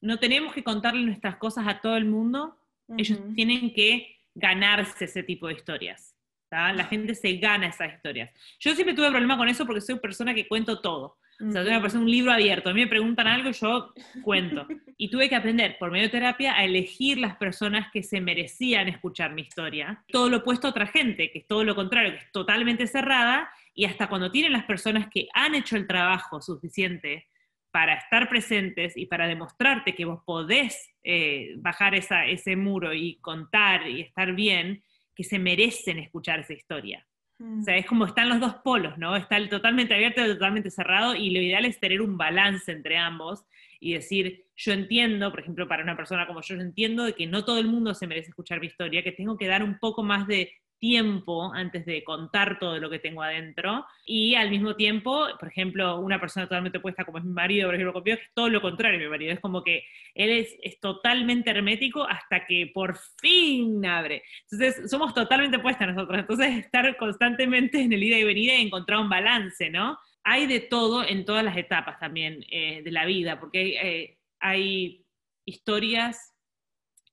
no 0.00 0.18
tenemos 0.20 0.54
que 0.54 0.62
contarle 0.62 1.02
nuestras 1.02 1.36
cosas 1.36 1.66
a 1.66 1.80
todo 1.80 1.96
el 1.96 2.04
mundo, 2.04 2.56
ellos 2.96 3.18
tienen 3.34 3.74
que 3.74 4.16
ganarse 4.32 5.06
ese 5.06 5.24
tipo 5.24 5.48
de 5.48 5.54
historias. 5.54 6.14
La 6.50 6.84
gente 6.84 7.16
se 7.16 7.34
gana 7.34 7.66
esas 7.66 7.92
historias. 7.92 8.30
Yo 8.60 8.74
siempre 8.74 8.94
tuve 8.94 9.10
problema 9.10 9.36
con 9.36 9.48
eso 9.48 9.66
porque 9.66 9.80
soy 9.80 9.94
una 9.94 10.02
persona 10.02 10.34
que 10.34 10.46
cuento 10.46 10.80
todo. 10.80 11.18
O 11.40 11.52
sea, 11.52 11.62
soy 11.62 11.70
una 11.70 11.80
persona, 11.80 12.02
un 12.02 12.10
libro 12.10 12.32
abierto. 12.32 12.70
A 12.70 12.74
mí 12.74 12.80
me 12.80 12.88
preguntan 12.88 13.26
algo 13.26 13.50
yo 13.50 13.94
cuento. 14.22 14.66
Y 14.96 15.08
tuve 15.08 15.28
que 15.28 15.36
aprender, 15.36 15.76
por 15.78 15.90
medio 15.90 16.06
de 16.06 16.10
terapia, 16.10 16.56
a 16.56 16.64
elegir 16.64 17.18
las 17.18 17.36
personas 17.36 17.90
que 17.92 18.02
se 18.02 18.20
merecían 18.20 18.88
escuchar 18.88 19.32
mi 19.32 19.42
historia. 19.42 20.04
Todo 20.08 20.28
lo 20.28 20.38
opuesto 20.38 20.66
a 20.66 20.70
otra 20.70 20.86
gente, 20.86 21.30
que 21.30 21.40
es 21.40 21.46
todo 21.46 21.62
lo 21.62 21.76
contrario, 21.76 22.12
que 22.12 22.18
es 22.18 22.32
totalmente 22.32 22.86
cerrada. 22.86 23.50
Y 23.72 23.84
hasta 23.84 24.08
cuando 24.08 24.32
tienen 24.32 24.52
las 24.52 24.64
personas 24.64 25.08
que 25.08 25.28
han 25.32 25.54
hecho 25.54 25.76
el 25.76 25.86
trabajo 25.86 26.42
suficiente 26.42 27.28
para 27.70 27.94
estar 27.94 28.28
presentes 28.28 28.96
y 28.96 29.06
para 29.06 29.28
demostrarte 29.28 29.94
que 29.94 30.04
vos 30.04 30.20
podés 30.24 30.90
eh, 31.04 31.54
bajar 31.58 31.94
esa, 31.94 32.26
ese 32.26 32.56
muro 32.56 32.92
y 32.92 33.18
contar 33.20 33.88
y 33.88 34.00
estar 34.00 34.34
bien, 34.34 34.82
que 35.14 35.24
se 35.24 35.38
merecen 35.38 35.98
escuchar 35.98 36.40
esa 36.40 36.54
historia. 36.54 37.07
O 37.40 37.62
sea, 37.62 37.74
mm. 37.74 37.78
es 37.78 37.86
como 37.86 38.04
están 38.04 38.28
los 38.28 38.40
dos 38.40 38.54
polos, 38.64 38.98
¿no? 38.98 39.14
Está 39.16 39.36
el 39.36 39.48
totalmente 39.48 39.94
abierto 39.94 40.20
y 40.20 40.24
el 40.24 40.32
totalmente 40.32 40.70
cerrado, 40.70 41.14
y 41.14 41.30
lo 41.30 41.40
ideal 41.40 41.64
es 41.64 41.78
tener 41.78 42.02
un 42.02 42.16
balance 42.16 42.72
entre 42.72 42.96
ambos 42.96 43.44
y 43.80 43.94
decir, 43.94 44.46
yo 44.56 44.72
entiendo, 44.72 45.30
por 45.30 45.40
ejemplo, 45.40 45.68
para 45.68 45.84
una 45.84 45.96
persona 45.96 46.26
como 46.26 46.40
yo, 46.42 46.56
yo 46.56 46.60
entiendo 46.60 47.04
de 47.04 47.14
que 47.14 47.26
no 47.26 47.44
todo 47.44 47.58
el 47.58 47.68
mundo 47.68 47.94
se 47.94 48.08
merece 48.08 48.30
escuchar 48.30 48.60
mi 48.60 48.66
historia, 48.66 49.04
que 49.04 49.12
tengo 49.12 49.36
que 49.36 49.46
dar 49.46 49.62
un 49.62 49.78
poco 49.78 50.02
más 50.02 50.26
de 50.26 50.52
tiempo 50.78 51.52
antes 51.52 51.84
de 51.86 52.04
contar 52.04 52.58
todo 52.58 52.78
lo 52.78 52.88
que 52.90 52.98
tengo 52.98 53.22
adentro 53.22 53.84
y 54.04 54.34
al 54.34 54.50
mismo 54.50 54.76
tiempo, 54.76 55.26
por 55.38 55.48
ejemplo, 55.48 55.98
una 56.00 56.20
persona 56.20 56.46
totalmente 56.46 56.78
opuesta 56.78 57.04
como 57.04 57.18
es 57.18 57.24
mi 57.24 57.32
marido, 57.32 57.68
por 57.68 57.74
ejemplo, 57.74 57.92
conmigo, 57.92 58.16
es 58.16 58.34
todo 58.34 58.48
lo 58.48 58.60
contrario 58.62 58.98
mi 58.98 59.08
marido, 59.08 59.32
es 59.32 59.40
como 59.40 59.62
que 59.62 59.84
él 60.14 60.30
es, 60.30 60.56
es, 60.62 60.78
totalmente 60.80 61.50
hermético 61.50 62.04
hasta 62.04 62.46
que 62.46 62.70
por 62.72 62.96
fin 63.20 63.84
abre. 63.84 64.22
Entonces, 64.50 64.90
somos 64.90 65.14
totalmente 65.14 65.58
opuestas 65.58 65.88
nosotros, 65.88 66.18
entonces 66.20 66.56
estar 66.58 66.96
constantemente 66.96 67.80
en 67.80 67.92
el 67.92 68.02
ida 68.02 68.18
y 68.18 68.24
venida 68.24 68.54
y 68.54 68.62
encontrar 68.62 69.00
un 69.00 69.08
balance, 69.08 69.70
¿no? 69.70 69.98
Hay 70.24 70.46
de 70.46 70.60
todo 70.60 71.06
en 71.06 71.24
todas 71.24 71.44
las 71.44 71.56
etapas 71.56 71.98
también 71.98 72.44
eh, 72.50 72.82
de 72.82 72.90
la 72.90 73.06
vida, 73.06 73.40
porque 73.40 73.78
eh, 73.82 74.18
hay 74.40 75.04
historias 75.44 76.34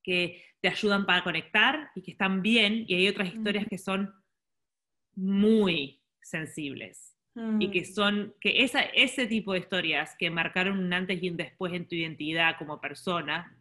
que 0.03 0.43
te 0.65 0.71
ayudan 0.71 1.05
para 1.05 1.23
conectar 1.23 1.91
y 1.93 2.01
que 2.01 2.09
están 2.09 2.41
bien, 2.41 2.85
y 2.87 2.95
hay 2.95 3.07
otras 3.07 3.27
historias 3.27 3.67
que 3.69 3.77
son 3.77 4.11
muy 5.15 6.01
sensibles. 6.23 7.15
Y 7.59 7.69
que 7.69 7.81
mm. 7.81 7.93
son, 7.93 8.33
que 8.41 8.63
esa, 8.63 8.81
ese 8.81 9.27
tipo 9.27 9.53
de 9.53 9.59
historias 9.59 10.15
que 10.17 10.31
marcaron 10.31 10.79
un 10.79 10.91
antes 10.91 11.21
y 11.21 11.29
un 11.29 11.37
después 11.37 11.71
en 11.73 11.87
tu 11.87 11.93
identidad 11.93 12.57
como 12.57 12.81
persona, 12.81 13.55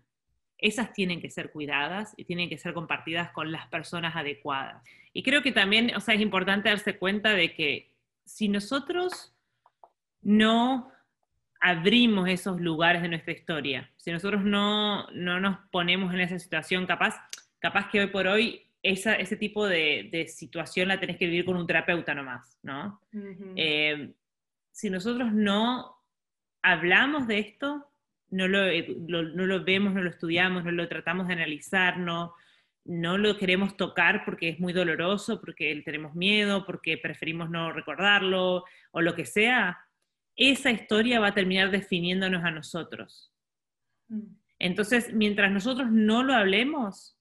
esas 0.57 0.95
tienen 0.95 1.21
que 1.21 1.29
ser 1.29 1.53
cuidadas 1.53 2.15
y 2.17 2.25
tienen 2.25 2.49
que 2.49 2.57
ser 2.57 2.73
compartidas 2.73 3.33
con 3.33 3.53
las 3.53 3.67
personas 3.67 4.17
adecuadas. 4.17 4.83
Y 5.13 5.23
creo 5.23 5.43
que 5.43 5.53
también, 5.53 5.95
o 5.95 6.01
sea, 6.01 6.15
es 6.15 6.23
importante 6.23 6.71
darse 6.71 6.97
cuenta 6.97 7.35
de 7.35 7.53
que 7.53 7.93
si 8.25 8.49
nosotros 8.49 9.35
no 10.23 10.91
abrimos 11.65 12.29
esos 12.29 12.61
lugares 12.61 13.01
de 13.01 13.09
nuestra 13.09 13.33
historia. 13.33 13.91
Si 13.97 14.13
nosotros 14.13 14.45
no, 14.45 15.09
no 15.13 15.41
nos 15.41 15.57
ponemos 15.71 16.13
en 16.13 16.21
esa 16.21 16.39
situación, 16.39 16.85
capaz, 16.85 17.17
capaz 17.59 17.89
que 17.91 18.01
hoy 18.01 18.09
por 18.09 18.27
hoy 18.27 18.67
esa, 18.83 19.15
ese 19.15 19.37
tipo 19.37 19.67
de, 19.67 20.11
de, 20.13 20.29
situación 20.29 20.89
la 20.89 21.01
tenés 21.01 21.17
que 21.17 21.25
vivir 21.25 21.47
con 21.47 21.57
un 21.57 21.67
terapeuta 21.67 22.15
nomás, 22.15 22.59
¿no? 22.63 23.01
Eh, 23.57 24.13
si 24.73 24.91
nosotros 24.91 25.33
no 25.33 25.97
hablamos 26.61 27.27
de 27.27 27.39
esto, 27.39 27.87
no 28.29 28.47
lo, 28.47 28.67
no 29.09 29.47
lo, 29.47 29.65
vemos, 29.65 29.95
no 29.95 30.03
lo 30.03 30.11
estudiamos, 30.11 30.65
no 30.65 30.71
lo 30.71 30.87
tratamos 30.87 31.29
de 31.29 31.33
analizar, 31.33 31.97
no, 31.97 32.35
no 32.85 33.17
lo 33.17 33.39
queremos 33.39 33.75
tocar 33.79 34.27
porque 34.27 34.51
es 34.51 34.61
muy 34.61 34.75
doloroso, 34.75 35.41
porque 35.41 35.81
tenemos 35.83 36.15
miedo, 36.15 36.67
porque 36.67 36.99
preferimos 36.99 37.49
no 37.49 37.73
recordarlo 37.73 38.65
o 38.91 39.01
lo 39.01 39.15
que 39.15 39.25
sea, 39.25 39.79
esa 40.37 40.71
historia 40.71 41.21
va 41.21 41.29
a 41.29 41.35
terminar 41.35 41.71
definiéndonos 41.71 42.45
a 42.45 42.51
nosotros. 42.51 43.33
Mm. 44.09 44.37
Entonces, 44.59 45.13
mientras 45.13 45.51
nosotros 45.51 45.91
no 45.91 46.23
lo 46.23 46.35
hablemos, 46.35 47.17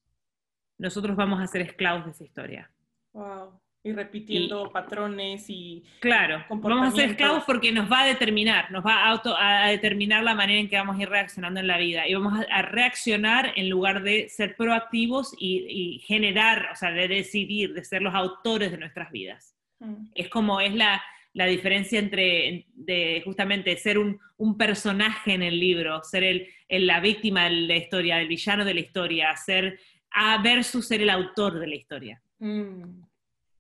nosotros 0.77 1.15
vamos 1.15 1.41
a 1.41 1.48
ser 1.48 1.62
esclavos 1.62 2.05
de 2.05 2.12
esa 2.12 2.24
historia. 2.24 2.72
Wow. 3.13 3.60
Y 3.86 3.91
repitiendo 3.91 4.72
patrones 4.72 5.50
y. 5.50 5.84
Claro, 6.00 6.46
vamos 6.50 6.93
a 6.93 6.96
ser 6.96 7.10
esclavos 7.10 7.43
porque 7.46 7.70
nos 7.74 7.91
va 7.91 8.03
a 8.03 8.05
determinar, 8.05 8.72
nos 8.72 8.86
va 8.86 9.03
a, 9.03 9.10
auto, 9.10 9.36
a 9.38 9.67
determinar 9.67 10.24
la 10.24 10.36
manera 10.36 10.62
en 10.62 10.70
que 10.70 10.77
vamos 10.77 10.98
a 10.98 11.01
ir 11.01 11.10
reaccionando 11.10 11.60
en 11.60 11.67
la 11.67 11.77
vida. 11.77 12.08
Y 12.08 12.13
vamos 12.13 12.46
a, 12.50 12.62
reaccionar 12.62 13.51
en 13.58 13.70
lugar 13.70 14.01
de 14.03 14.29
ser 14.29 14.55
proactivos 14.55 15.36
y, 15.38 16.01
generar, 16.05 16.70
o 16.72 16.75
sea, 16.77 16.91
de 16.91 17.10
decidir, 17.10 17.74
de 17.74 17.84
ser 17.84 18.01
los 18.01 18.15
autores 18.15 18.72
de 18.72 18.77
nuestras 18.77 19.12
vidas. 19.12 19.53
Mm. 19.79 20.05
Es 20.15 20.29
como 20.29 20.62
es 20.62 20.74
la, 20.74 21.03
la 21.33 21.45
diferencia 21.47 21.99
entre 21.99 22.67
de 22.73 23.21
justamente 23.25 23.75
ser 23.77 23.97
un, 23.97 24.19
personaje 24.57 25.33
en 25.33 25.41
el 25.41 25.57
libro, 25.57 26.03
ser 26.03 26.23
el, 26.23 26.47
la 26.69 26.99
víctima 26.99 27.45
de 27.45 27.51
la 27.51 27.77
historia, 27.77 28.19
el 28.19 28.27
villano 28.27 28.65
de 28.65 28.73
la 28.73 28.81
historia, 28.81 29.35
ser 29.37 29.79
a 30.11 30.41
versus 30.41 30.87
ser 30.87 31.01
el 31.01 31.09
autor 31.09 31.59
de 31.59 31.67
la 31.67 31.75
historia. 31.75 32.21
Mm. 32.39 33.03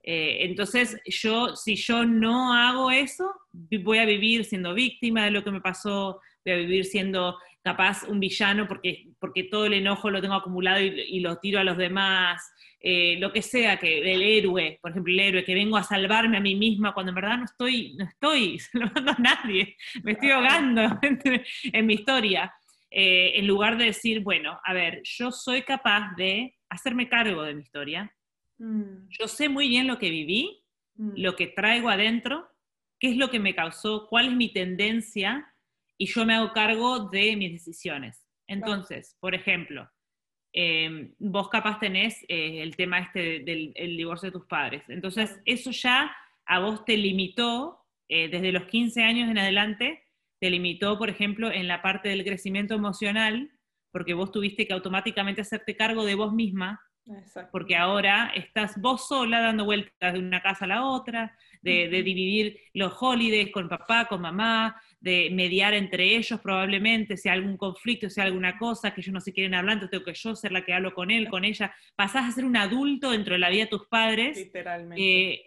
Eh, 0.03 0.39
entonces, 0.41 0.99
yo, 1.05 1.55
si 1.55 1.75
yo 1.75 2.03
no 2.03 2.53
hago 2.53 2.91
eso, 2.91 3.33
voy 3.51 3.97
a 3.99 4.05
vivir 4.05 4.43
siendo 4.43 4.73
víctima 4.73 5.23
de 5.23 5.31
lo 5.31 5.43
que 5.43 5.51
me 5.51 5.61
pasó, 5.61 6.19
voy 6.43 6.53
a 6.53 6.57
vivir 6.57 6.83
siendo 6.83 7.37
capaz 7.63 8.03
un 8.03 8.19
villano 8.19 8.67
porque, 8.67 9.07
porque 9.19 9.45
todo 9.45 9.67
el 9.67 9.73
enojo 9.73 10.09
lo 10.09 10.21
tengo 10.21 10.35
acumulado 10.35 10.81
y, 10.81 10.99
y 10.99 11.21
lo 11.21 11.37
tiro 11.37 11.61
a 11.61 11.63
los 11.63 11.77
demás, 11.77 12.43
eh, 12.85 13.15
lo 13.17 13.31
que 13.31 13.41
sea, 13.41 13.79
que 13.79 13.99
el 13.99 14.21
héroe, 14.21 14.77
por 14.81 14.91
ejemplo, 14.91 15.13
el 15.13 15.19
héroe, 15.21 15.45
que 15.45 15.53
vengo 15.53 15.77
a 15.77 15.83
salvarme 15.83 16.35
a 16.35 16.41
mí 16.41 16.53
misma 16.55 16.93
cuando 16.93 17.11
en 17.11 17.15
verdad 17.15 17.37
no 17.37 17.45
estoy, 17.45 17.95
no 17.95 18.03
estoy 18.03 18.59
salvando 18.71 19.11
a 19.11 19.17
nadie, 19.19 19.77
me 20.03 20.11
estoy 20.11 20.31
ahogando 20.31 20.81
en 21.01 21.85
mi 21.85 21.93
historia. 21.93 22.53
eh, 22.91 23.39
en 23.39 23.47
lugar 23.47 23.77
de 23.77 23.85
decir, 23.85 24.19
bueno, 24.19 24.59
a 24.65 24.73
ver, 24.73 25.01
yo 25.05 25.31
soy 25.31 25.61
capaz 25.61 26.13
de 26.17 26.57
hacerme 26.69 27.07
cargo 27.07 27.43
de 27.43 27.55
mi 27.55 27.61
historia, 27.61 28.13
mm. 28.57 29.07
yo 29.17 29.29
sé 29.29 29.47
muy 29.47 29.69
bien 29.69 29.87
lo 29.87 29.97
que 29.97 30.09
viví, 30.09 30.61
mm. 30.95 31.13
lo 31.15 31.37
que 31.37 31.47
traigo 31.47 31.87
adentro, 31.87 32.49
qué 32.99 33.11
es 33.11 33.15
lo 33.15 33.29
que 33.29 33.39
me 33.39 33.55
causó, 33.55 34.07
cuál 34.09 34.27
es 34.27 34.33
mi 34.33 34.51
tendencia, 34.51 35.47
y 35.97 36.07
yo 36.07 36.25
me 36.25 36.35
hago 36.35 36.51
cargo 36.51 37.07
de 37.07 37.37
mis 37.37 37.53
decisiones. 37.53 38.27
Entonces, 38.45 39.15
por 39.21 39.33
ejemplo, 39.35 39.89
em, 40.53 41.13
vos 41.19 41.49
capaz 41.49 41.79
tenés 41.79 42.23
eh, 42.27 42.61
el 42.61 42.75
tema 42.75 42.99
este 42.99 43.39
del 43.39 43.97
divorcio 43.97 44.27
de 44.27 44.33
tus 44.37 44.45
padres. 44.45 44.83
Entonces, 44.87 45.41
eso 45.45 45.71
ya 45.71 46.15
a 46.45 46.59
vos 46.59 46.85
te 46.85 46.95
limitó 46.95 47.83
eh, 48.07 48.29
desde 48.29 48.51
los 48.51 48.65
15 48.65 49.01
años 49.03 49.29
en 49.29 49.37
adelante 49.37 50.03
te 50.39 50.49
limitó, 50.49 50.97
por 50.97 51.09
ejemplo, 51.09 51.49
en 51.49 51.69
la 51.69 51.81
parte 51.81 52.09
del 52.09 52.25
crecimiento 52.25 52.73
emocional, 52.73 53.49
porque 53.91 54.13
vos 54.13 54.29
tuviste 54.29 54.67
que 54.67 54.73
automáticamente 54.73 55.39
hacerte 55.39 55.77
cargo 55.77 56.03
de 56.03 56.15
vos 56.15 56.33
misma, 56.33 56.81
porque 57.49 57.77
ahora 57.77 58.29
estás 58.35 58.79
vos 58.81 59.07
sola 59.07 59.39
dando 59.39 59.63
vueltas 59.63 60.11
de 60.11 60.19
una 60.19 60.41
casa 60.41 60.65
a 60.65 60.67
la 60.67 60.85
otra, 60.85 61.37
de, 61.61 61.87
dividir 61.87 62.59
los 62.73 62.93
holidays 62.99 63.53
con 63.53 63.69
papá, 63.69 64.05
con 64.09 64.19
mamá, 64.19 64.81
de 65.03 65.29
mediar 65.33 65.73
entre 65.73 66.15
ellos 66.15 66.39
probablemente, 66.39 67.17
si 67.17 67.27
hay 67.27 67.37
algún 67.37 67.57
conflicto, 67.57 68.09
si 68.09 68.21
hay 68.21 68.27
alguna 68.27 68.57
cosa 68.57 68.93
que 68.93 69.01
ellos 69.01 69.13
no 69.13 69.19
se 69.19 69.33
quieren 69.33 69.53
hablar, 69.53 69.73
entonces 69.73 69.91
tengo 69.91 70.05
que 70.05 70.13
yo 70.13 70.33
ser 70.33 70.53
la 70.53 70.63
que 70.63 70.73
hablo 70.73 70.93
con 70.93 71.11
él, 71.11 71.27
con 71.27 71.43
ella. 71.43 71.75
Pasás 71.97 72.23
a 72.23 72.31
ser 72.31 72.45
un 72.45 72.55
adulto 72.55 73.11
dentro 73.11 73.33
de 73.33 73.39
la 73.39 73.49
vida 73.49 73.63
de 73.63 73.69
tus 73.69 73.85
padres. 73.87 74.37
Literalmente. 74.37 75.03
Eh, 75.03 75.45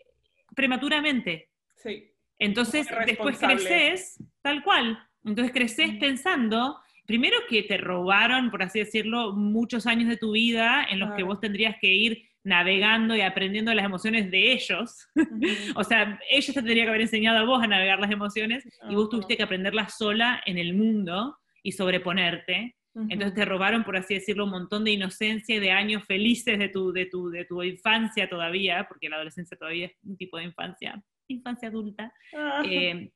prematuramente. 0.55 1.49
Sí. 1.75 2.13
Entonces, 2.39 2.87
después 3.07 3.39
creces 3.39 4.23
tal 4.43 4.63
cual. 4.63 4.99
Entonces 5.25 5.55
creces 5.55 5.95
pensando, 5.99 6.79
primero 7.07 7.39
que 7.49 7.63
te 7.63 7.79
robaron, 7.79 8.51
por 8.51 8.63
así 8.63 8.81
decirlo, 8.81 9.33
muchos 9.33 9.87
años 9.87 10.11
de 10.11 10.19
tu 10.19 10.33
vida 10.33 10.87
en 10.91 10.99
los 10.99 11.15
que 11.15 11.23
vos 11.23 11.41
tendrías 11.41 11.77
que 11.81 11.95
ir 11.95 12.29
navegando 12.47 13.15
y 13.17 13.21
aprendiendo 13.21 13.75
las 13.75 13.85
emociones 13.85 14.31
de 14.31 14.53
ellos. 14.53 15.09
o 15.77 15.85
sea, 15.85 16.19
ellos 16.31 16.47
te 16.47 16.55
tendrían 16.55 16.87
que 16.87 16.91
haber 16.91 17.03
enseñado 17.03 17.39
a 17.39 17.45
vos 17.45 17.63
a 17.63 17.67
navegar 17.67 17.99
las 17.99 18.11
emociones 18.11 18.65
y 18.89 18.95
vos 18.95 19.09
tuviste 19.11 19.37
que 19.37 19.43
aprenderlas 19.43 19.97
sola 19.99 20.43
en 20.47 20.59
el 20.59 20.75
mundo 20.75 21.37
y 21.63 21.73
sobreponerte. 21.73 22.77
Entonces 23.11 23.35
te 23.35 23.45
robaron, 23.45 23.85
por 23.85 23.99
así 23.99 24.15
decirlo, 24.15 24.45
un 24.45 24.53
montón 24.53 24.83
de 24.83 24.93
inocencia 24.93 25.57
y 25.57 25.59
de 25.59 25.71
años 25.71 26.05
felices 26.07 26.59
de 26.59 26.71
tu, 26.71 26.93
de, 26.93 27.05
tu, 27.05 27.29
de 27.29 27.45
tu 27.45 27.63
infancia 27.63 28.27
todavía, 28.27 28.87
porque 28.89 29.11
la 29.11 29.17
adolescencia 29.17 29.55
todavía 29.55 29.87
es 29.87 29.93
un 30.03 30.17
tipo 30.17 30.39
de 30.39 30.45
infancia 30.45 31.03
infancia 31.29 31.69
adulta. 31.69 32.13
Ah. 32.35 32.63
Eh, 32.65 33.11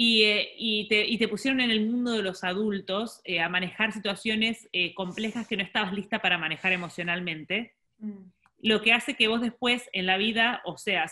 eh, 0.00 0.54
y, 0.56 1.18
te, 1.18 1.28
pusieron 1.28 1.60
en 1.60 1.70
el 1.70 1.86
mundo 1.86 2.12
de 2.12 2.22
los 2.22 2.44
adultos 2.44 3.20
eh, 3.24 3.40
a 3.40 3.48
manejar 3.48 3.92
situaciones 3.92 4.68
complejas 4.94 5.48
que 5.48 5.56
no 5.56 5.62
estabas 5.62 5.92
lista 5.92 6.20
para 6.20 6.38
manejar 6.38 6.72
emocionalmente, 6.72 7.74
mm. 7.98 8.22
Lo 8.60 8.82
que 8.82 8.92
hace 8.92 9.14
que 9.14 9.28
vos 9.28 9.40
después 9.40 9.88
en 9.92 10.06
la 10.06 10.16
vida, 10.16 10.62
o 10.64 10.78
sea, 10.78 11.06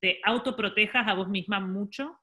te 0.00 0.20
autoprotejas 0.24 1.06
a 1.08 1.14
vos 1.14 1.28
misma 1.28 1.60
mucho, 1.60 2.18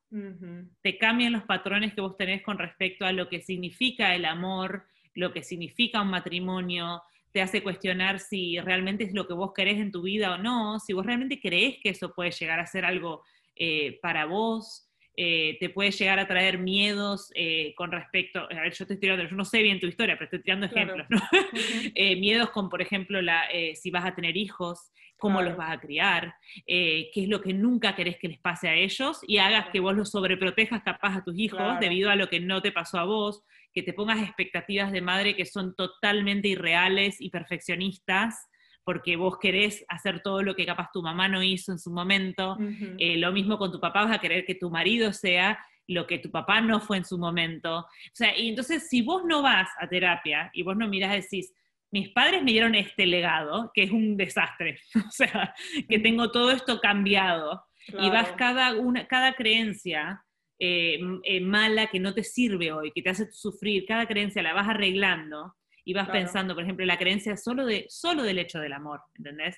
te 0.82 0.98
cambian 0.98 1.34
los 1.34 1.44
patrones 1.44 1.94
que 1.94 2.01
vos 2.01 2.15
tenés 2.17 2.41
con 2.41 2.58
respecto 2.58 3.05
a 3.05 3.12
lo 3.12 3.27
que 3.27 3.41
significa 3.41 4.15
el 4.15 4.25
amor, 4.25 4.86
lo 5.13 5.34
que 5.34 5.44
significa 5.44 6.01
un 6.01 6.10
matrimonio, 6.10 7.01
te 7.32 7.41
hace 7.41 7.62
cuestionar 7.62 8.22
si 8.22 8.60
realmente 8.62 9.03
es 9.03 9.13
lo 9.13 9.27
que 9.27 9.34
vos 9.34 9.51
querés 9.53 9.77
en 9.77 9.91
tu 9.91 10.03
vida 10.03 10.34
o 10.34 10.38
no, 10.38 10.79
si 10.79 10.94
vos 10.94 11.05
realmente 11.05 11.41
creés 11.41 11.77
que 11.82 11.89
eso 11.89 12.13
puede 12.13 12.32
llegar 12.32 12.62
a 12.62 12.65
ser 12.65 12.86
algo 12.86 13.24
eh, 13.58 14.00
para 14.01 14.25
vos, 14.25 14.85
eh, 15.18 15.58
te 15.60 15.70
puede 15.70 15.92
llegar 15.92 16.20
a 16.20 16.28
traer 16.28 16.58
miedos 16.58 17.32
eh, 17.36 17.74
con 17.76 17.92
respecto, 17.92 18.40
a 18.40 18.62
ver, 18.62 18.74
yo 18.74 18.86
te 18.86 18.94
estoy 18.94 19.00
tirando, 19.00 19.24
yo 19.24 19.36
no 19.36 19.46
sé 19.46 19.62
bien 19.62 19.80
tu 19.80 19.88
historia, 19.88 20.16
pero 20.16 20.26
estoy 20.26 20.42
tirando 20.42 20.66
ejemplos, 20.66 21.08
¿no? 21.10 21.22
miedos 22.20 22.50
con, 22.52 22.70
por 22.70 22.82
ejemplo, 22.82 23.22
la, 23.22 23.46
si 23.74 23.92
vas 23.92 24.06
a 24.06 24.16
tener 24.16 24.36
hijos, 24.38 24.92
cómo 25.18 25.42
los 25.42 25.56
vas 25.56 25.72
a 25.72 25.80
criar, 25.80 26.36
qué 26.66 27.10
es 27.16 27.30
lo 27.30 27.42
que 27.42 27.54
nunca 27.54 27.96
querés 27.96 28.18
que 28.18 28.28
les 28.28 28.40
pase 28.40 28.68
a 28.68 28.75
ellos 28.75 29.20
y 29.28 29.38
hagas 29.38 29.70
que 29.72 29.80
vos 29.80 29.96
los 29.96 30.12
sobreprotejas 30.12 30.84
capaz 30.84 31.18
a 31.18 31.24
tus 31.24 31.38
hijos 31.40 31.80
debido 31.80 32.10
a 32.10 32.16
lo 32.16 32.28
que 32.28 32.40
no 32.40 32.62
te 32.62 32.72
pasó 32.72 33.00
a 33.00 33.06
vos, 33.06 33.44
que 33.74 33.84
te 33.84 33.94
pongas 33.94 34.22
expectativas 34.22 34.92
de 34.92 35.01
madre 35.01 35.36
que 35.36 35.46
son 35.46 35.75
totalmente 35.75 36.48
irreales 36.48 37.20
y 37.20 37.30
perfeccionistas 37.30 38.50
porque 38.86 39.18
vos 39.18 39.38
querés 39.40 39.84
hacer 39.90 40.22
todo 40.22 40.44
lo 40.44 40.56
que 40.56 40.66
capaz 40.66 40.92
tu 40.94 41.02
mamá 41.02 41.28
no 41.28 41.44
hizo 41.44 41.72
en 41.72 41.80
su 41.80 41.92
momento. 41.92 42.58
Eh, 42.98 43.18
lo 43.18 43.32
mismo 43.32 43.58
con 43.58 43.72
tu 43.72 43.80
papá, 43.80 44.06
vas 44.06 44.16
a 44.16 44.22
querer 44.22 44.46
que 44.46 44.56
tu 44.56 44.70
marido 44.70 45.12
sea 45.12 45.60
lo 45.88 46.08
que 46.08 46.20
tu 46.20 46.32
papá 46.32 46.62
no 46.62 46.80
fue 46.80 46.98
en 46.98 47.06
su 47.06 47.18
momento. 47.18 47.80
O 47.80 47.88
sea, 48.14 48.38
y 48.38 48.50
entonces 48.50 48.88
si 48.88 49.02
vos 49.02 49.24
no 49.26 49.42
vas 49.42 49.70
a 49.80 49.88
terapia 49.88 50.50
y 50.54 50.64
vos 50.64 50.78
no 50.78 50.88
mirás 50.88 51.18
y 51.18 51.22
decís, 51.22 51.54
mis 51.92 52.10
padres 52.10 52.44
me 52.44 52.52
dieron 52.52 52.76
este 52.76 53.06
legado, 53.06 53.72
que 53.74 53.84
es 53.84 53.92
un 53.92 54.18
desastre, 54.18 54.80
o 55.08 55.12
sea, 55.12 55.54
que 55.88 56.00
tengo 56.00 56.32
todo 56.32 56.52
esto 56.52 56.80
cambiado, 56.80 57.64
y 57.88 58.10
vas 58.10 58.32
cada, 58.32 58.74
una, 58.74 59.08
cada 59.08 59.34
creencia 59.34 60.24
eh, 60.58 61.00
eh, 61.24 61.40
mala 61.40 61.88
que 61.88 62.00
no 62.00 62.14
te 62.16 62.24
sirve 62.24 62.72
hoy, 62.72 62.92
que 62.92 63.04
te 63.04 63.12
hace 63.12 63.32
sufrir, 63.32 63.86
cada 63.86 64.08
creencia 64.08 64.42
la 64.42 64.54
vas 64.54 64.68
arreglando, 64.68 65.56
y 65.86 65.94
vas 65.94 66.10
pensando, 66.10 66.56
por 66.56 66.64
ejemplo, 66.64 66.84
la 66.86 66.98
creencia 66.98 67.38
solo, 67.38 67.66
de, 67.66 67.86
solo 67.90 68.24
del 68.24 68.40
hecho 68.40 68.60
del 68.60 68.74
amor, 68.74 69.02
¿entendés? 69.14 69.56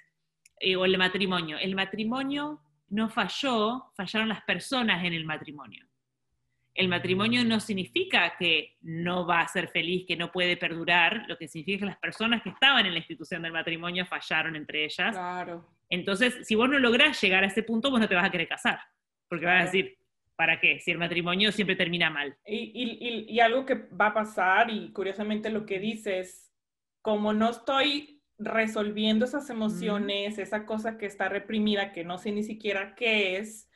Eh, 0.60 0.76
o 0.76 0.84
el 0.84 0.98
matrimonio. 0.98 1.58
El 1.58 1.74
matrimonio 1.74 2.62
no 2.90 3.10
falló, 3.10 3.92
fallaron 3.96 4.28
las 4.28 4.44
personas 4.44 5.04
en 5.06 5.14
el 5.14 5.26
matrimonio. 5.26 5.86
El 6.74 6.90
matrimonio 6.90 7.44
no 7.46 7.60
significa 7.60 8.36
que 8.38 8.76
no 8.82 9.26
va 9.26 9.42
a 9.42 9.48
ser 9.48 9.70
feliz, 9.70 10.06
que 10.06 10.18
no 10.18 10.32
puede 10.32 10.58
perdurar, 10.58 11.26
lo 11.28 11.38
que 11.38 11.48
significa 11.48 11.80
que 11.80 11.86
las 11.86 11.98
personas 11.98 12.44
que 12.44 12.50
estaban 12.50 12.86
en 12.86 12.92
la 12.92 13.00
institución 13.00 13.42
del 13.42 13.54
matrimonio 13.54 14.06
fallaron 14.06 14.56
entre 14.56 14.84
ellas. 14.84 15.16
Claro. 15.16 15.66
Entonces, 15.90 16.46
si 16.46 16.56
vos 16.56 16.70
no 16.70 16.78
lográs 16.78 17.20
llegar 17.22 17.44
a 17.46 17.48
ese 17.48 17.64
punto, 17.64 17.90
vos 17.90 18.02
no 18.02 18.08
te 18.08 18.16
vas 18.16 18.26
a 18.26 18.32
querer 18.32 18.50
casar, 18.50 18.80
porque 19.30 19.46
vas 19.46 19.62
a 19.62 19.66
decir, 19.66 19.98
¿para 20.38 20.60
qué? 20.60 20.80
Si 20.80 20.92
el 20.92 21.00
matrimonio 21.00 21.52
siempre 21.52 21.76
termina 21.76 22.10
mal. 22.10 22.38
Y, 22.46 23.40
algo 23.40 23.66
que 23.66 23.74
va 24.00 24.08
a 24.08 24.14
pasar, 24.14 24.70
y 24.70 24.94
curiosamente 24.94 25.50
lo 25.50 25.66
que 25.66 25.80
dices, 25.80 26.54
como 27.02 27.34
no 27.34 27.50
estoy 27.50 28.22
resolviendo 28.38 29.26
esas 29.26 29.50
emociones, 29.50 30.38
esa 30.38 30.66
cosa 30.66 30.98
que 30.98 31.08
está 31.08 31.28
reprimida, 31.28 31.92
que 31.92 32.04
no 32.04 32.20
sé 32.20 32.32
ni 32.32 32.44
siquiera 32.44 32.94
qué 32.96 33.38
es, 33.38 33.68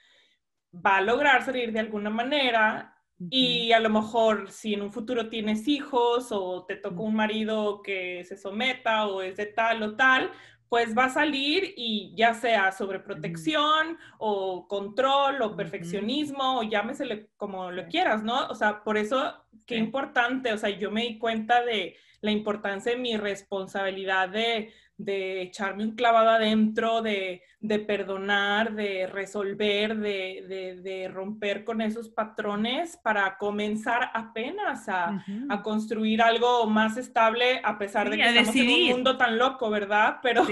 va 0.74 0.98
a 0.98 1.02
lograr 1.02 1.44
salir 1.44 1.74
de 1.74 1.80
alguna 1.80 2.12
manera. 2.12 2.96
Y 3.30 3.72
a 3.72 3.80
lo 3.80 3.90
mejor 3.90 4.50
si 4.50 4.74
en 4.74 4.82
un 4.82 4.92
futuro 4.92 5.30
tienes 5.30 5.68
hijos 5.68 6.32
o 6.32 6.66
te 6.66 6.76
toca 6.76 7.02
un 7.02 7.16
marido 7.16 7.82
que 7.84 8.24
se 8.24 8.36
someta 8.36 9.06
o 9.08 9.22
es 9.22 9.38
de 9.38 9.46
tal 9.46 9.84
o 9.84 9.96
tal, 9.96 10.32
pues 10.72 10.98
va 10.98 11.06
a 11.06 11.10
salir 11.10 11.74
y 11.76 12.14
ya 12.16 12.34
sea 12.34 12.72
sobre 12.72 13.02
protección 13.02 13.98
o 14.20 14.70
control 14.70 15.42
o 15.42 15.54
perfeccionismo 15.54 16.60
o 16.60 16.64
llámesele 16.64 17.28
como 17.36 17.72
lo 17.72 17.88
quieras, 17.88 18.24
¿no? 18.24 18.48
O 18.48 18.56
sea, 18.56 18.82
por 18.82 18.98
eso, 18.98 19.36
qué 19.66 19.76
importante, 19.76 20.54
o 20.54 20.58
sea, 20.58 20.70
yo 20.70 20.90
me 20.90 21.02
di 21.02 21.20
cuenta 21.20 21.62
de 21.62 21.98
la 22.22 22.32
importancia 22.32 22.94
de 22.94 23.00
mi 23.00 23.18
responsabilidad 23.18 24.30
de, 24.30 24.72
de 25.04 25.42
echarme 25.42 25.84
un 25.84 25.96
clavado 25.96 26.30
adentro, 26.30 27.02
de, 27.02 27.42
de 27.60 27.80
perdonar, 27.80 28.74
de 28.74 29.08
resolver, 29.08 29.98
de, 29.98 30.80
de, 30.82 31.08
romper 31.08 31.64
con 31.64 31.82
esos 31.82 32.10
patrones 32.10 32.98
para 32.98 33.38
comenzar 33.38 34.12
apenas 34.14 34.88
a, 34.90 35.24
a 35.50 35.62
construir 35.62 36.22
algo 36.22 36.66
más 36.68 36.98
estable, 36.98 37.62
a 37.64 37.78
pesar 37.78 38.10
de 38.10 38.18
que 38.18 38.24
estamos 38.24 38.56
en 38.56 38.70
un 38.70 38.90
mundo 38.90 39.18
tan 39.18 39.38
loco, 39.38 39.70
¿verdad? 39.70 40.18
Pero 40.24 40.44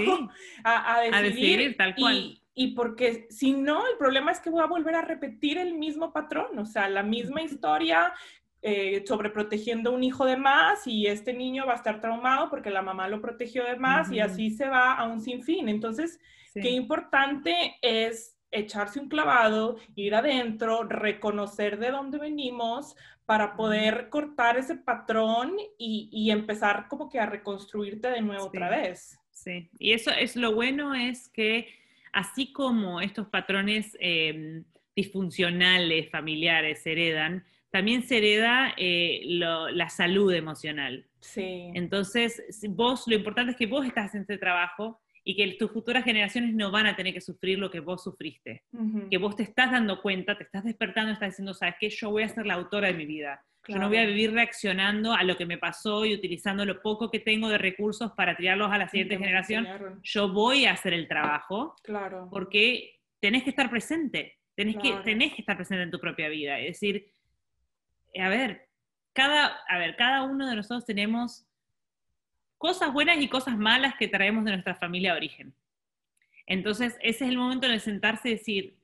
a, 0.64 1.00
decidir, 1.22 1.76
tal 1.76 1.94
cual. 1.94 2.16
Y, 2.16 2.40
y 2.54 2.68
porque 2.74 3.26
si 3.30 3.52
no, 3.52 3.86
el 3.86 3.96
problema 3.96 4.32
es 4.32 4.40
que 4.40 4.50
voy 4.50 4.62
a 4.62 4.66
volver 4.66 4.94
a 4.94 5.02
repetir 5.02 5.56
el 5.56 5.74
mismo 5.74 6.12
patrón, 6.12 6.58
o 6.58 6.66
sea, 6.66 6.88
la 6.88 7.02
misma 7.02 7.42
historia, 7.42 8.12
eh, 8.62 9.04
sobreprotegiendo 9.06 9.90
un 9.92 10.04
hijo 10.04 10.26
de 10.26 10.36
más 10.36 10.86
y 10.86 11.06
este 11.06 11.32
niño 11.32 11.64
va 11.66 11.72
a 11.72 11.76
estar 11.76 12.00
traumado 12.00 12.50
porque 12.50 12.70
la 12.70 12.82
mamá 12.82 13.08
lo 13.08 13.22
protegió 13.22 13.64
de 13.64 13.76
más 13.76 14.12
y 14.12 14.20
así 14.20 14.50
se 14.50 14.68
va 14.68 14.92
a 14.92 15.06
un 15.06 15.20
sinfín. 15.20 15.68
Entonces, 15.68 16.20
qué 16.52 16.70
importante 16.70 17.76
es 17.80 18.36
echarse 18.50 19.00
un 19.00 19.08
clavado, 19.08 19.76
ir 19.94 20.14
adentro, 20.14 20.84
reconocer 20.84 21.78
de 21.78 21.90
dónde 21.90 22.18
venimos 22.18 22.96
para 23.24 23.54
poder 23.54 24.08
cortar 24.10 24.56
ese 24.56 24.74
patrón 24.74 25.56
y, 25.78 26.30
empezar 26.30 26.88
como 26.88 27.08
que 27.08 27.20
a 27.20 27.26
reconstruirte 27.26 28.10
de 28.10 28.20
nuevo 28.22 28.46
otra 28.46 28.68
vez. 28.68 29.18
Sí, 29.30 29.70
y 29.78 29.92
eso 29.92 30.10
es 30.10 30.36
lo 30.36 30.52
bueno 30.52 30.94
es 30.94 31.28
que 31.28 31.68
así 32.12 32.52
como 32.52 33.00
estos 33.00 33.28
patrones 33.28 33.96
em, 34.00 34.64
disfuncionales, 34.96 36.10
familiares, 36.10 36.84
heredan, 36.84 37.44
también 37.70 38.02
se 38.02 38.18
hereda 38.18 38.74
eh, 38.76 39.20
la 39.24 39.88
salud 39.88 40.32
emocional. 40.32 41.06
Sí. 41.20 41.70
Entonces, 41.74 42.42
vos, 42.70 43.04
lo 43.06 43.14
importante 43.14 43.52
es 43.52 43.58
que 43.58 43.66
vos 43.66 43.86
estás 43.86 44.14
en 44.14 44.22
este 44.22 44.38
trabajo 44.38 45.00
y 45.24 45.36
que 45.36 45.56
tus 45.58 45.70
futuras 45.70 46.04
generaciones 46.04 46.54
no 46.54 46.70
van 46.70 46.86
a 46.86 46.96
tener 46.96 47.12
que 47.12 47.20
sufrir 47.20 47.58
lo 47.58 47.70
que 47.70 47.80
vos 47.80 48.02
sufriste. 48.02 48.64
Que 49.10 49.18
vos 49.18 49.36
te 49.36 49.42
estás 49.42 49.70
dando 49.70 50.00
cuenta, 50.00 50.36
te 50.36 50.44
estás 50.44 50.64
despertando, 50.64 51.12
estás 51.12 51.30
diciendo, 51.30 51.54
sabes 51.54 51.76
qué, 51.78 51.90
yo 51.90 52.10
voy 52.10 52.22
a 52.22 52.28
ser 52.28 52.46
la 52.46 52.54
autora 52.54 52.88
de 52.88 52.94
mi 52.94 53.06
vida. 53.06 53.44
Yo 53.68 53.76
no 53.78 53.88
voy 53.88 53.98
a 53.98 54.06
vivir 54.06 54.32
reaccionando 54.32 55.12
a 55.12 55.22
lo 55.22 55.36
que 55.36 55.46
me 55.46 55.58
pasó 55.58 56.04
y 56.06 56.14
utilizando 56.14 56.64
lo 56.64 56.80
poco 56.80 57.10
que 57.10 57.20
tengo 57.20 57.48
de 57.48 57.58
recursos 57.58 58.12
para 58.12 58.36
tirarlos 58.36 58.72
a 58.72 58.78
la 58.78 58.88
siguiente 58.88 59.18
generación. 59.18 59.66
Yo 60.02 60.32
voy 60.32 60.64
a 60.64 60.72
hacer 60.72 60.94
el 60.94 61.06
trabajo. 61.06 61.76
Claro. 61.84 62.28
Porque 62.30 62.98
tenés 63.20 63.44
que 63.44 63.50
estar 63.50 63.70
presente. 63.70 64.38
Tenés, 64.56 64.76
que, 64.76 64.92
tenés 65.04 65.34
que 65.34 65.42
estar 65.42 65.56
presente 65.56 65.84
en 65.84 65.90
tu 65.90 66.00
propia 66.00 66.28
vida. 66.28 66.58
Es 66.58 66.80
decir, 66.80 67.12
a 68.18 68.28
ver, 68.28 68.68
cada, 69.12 69.46
a 69.68 69.78
ver, 69.78 69.96
cada 69.96 70.22
uno 70.22 70.48
de 70.48 70.56
nosotros 70.56 70.84
tenemos 70.84 71.46
cosas 72.58 72.92
buenas 72.92 73.18
y 73.20 73.28
cosas 73.28 73.56
malas 73.56 73.94
que 73.98 74.08
traemos 74.08 74.44
de 74.44 74.52
nuestra 74.52 74.74
familia 74.74 75.12
de 75.12 75.18
origen. 75.18 75.54
Entonces, 76.46 76.98
ese 77.00 77.24
es 77.24 77.30
el 77.30 77.38
momento 77.38 77.68
de 77.68 77.78
sentarse 77.78 78.28
y 78.28 78.32
decir, 78.32 78.76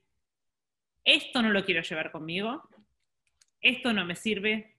esto 1.03 1.41
no 1.41 1.49
lo 1.49 1.63
quiero 1.63 1.81
llevar 1.81 2.11
conmigo, 2.11 2.67
esto 3.61 3.93
no 3.93 4.05
me 4.05 4.15
sirve, 4.15 4.75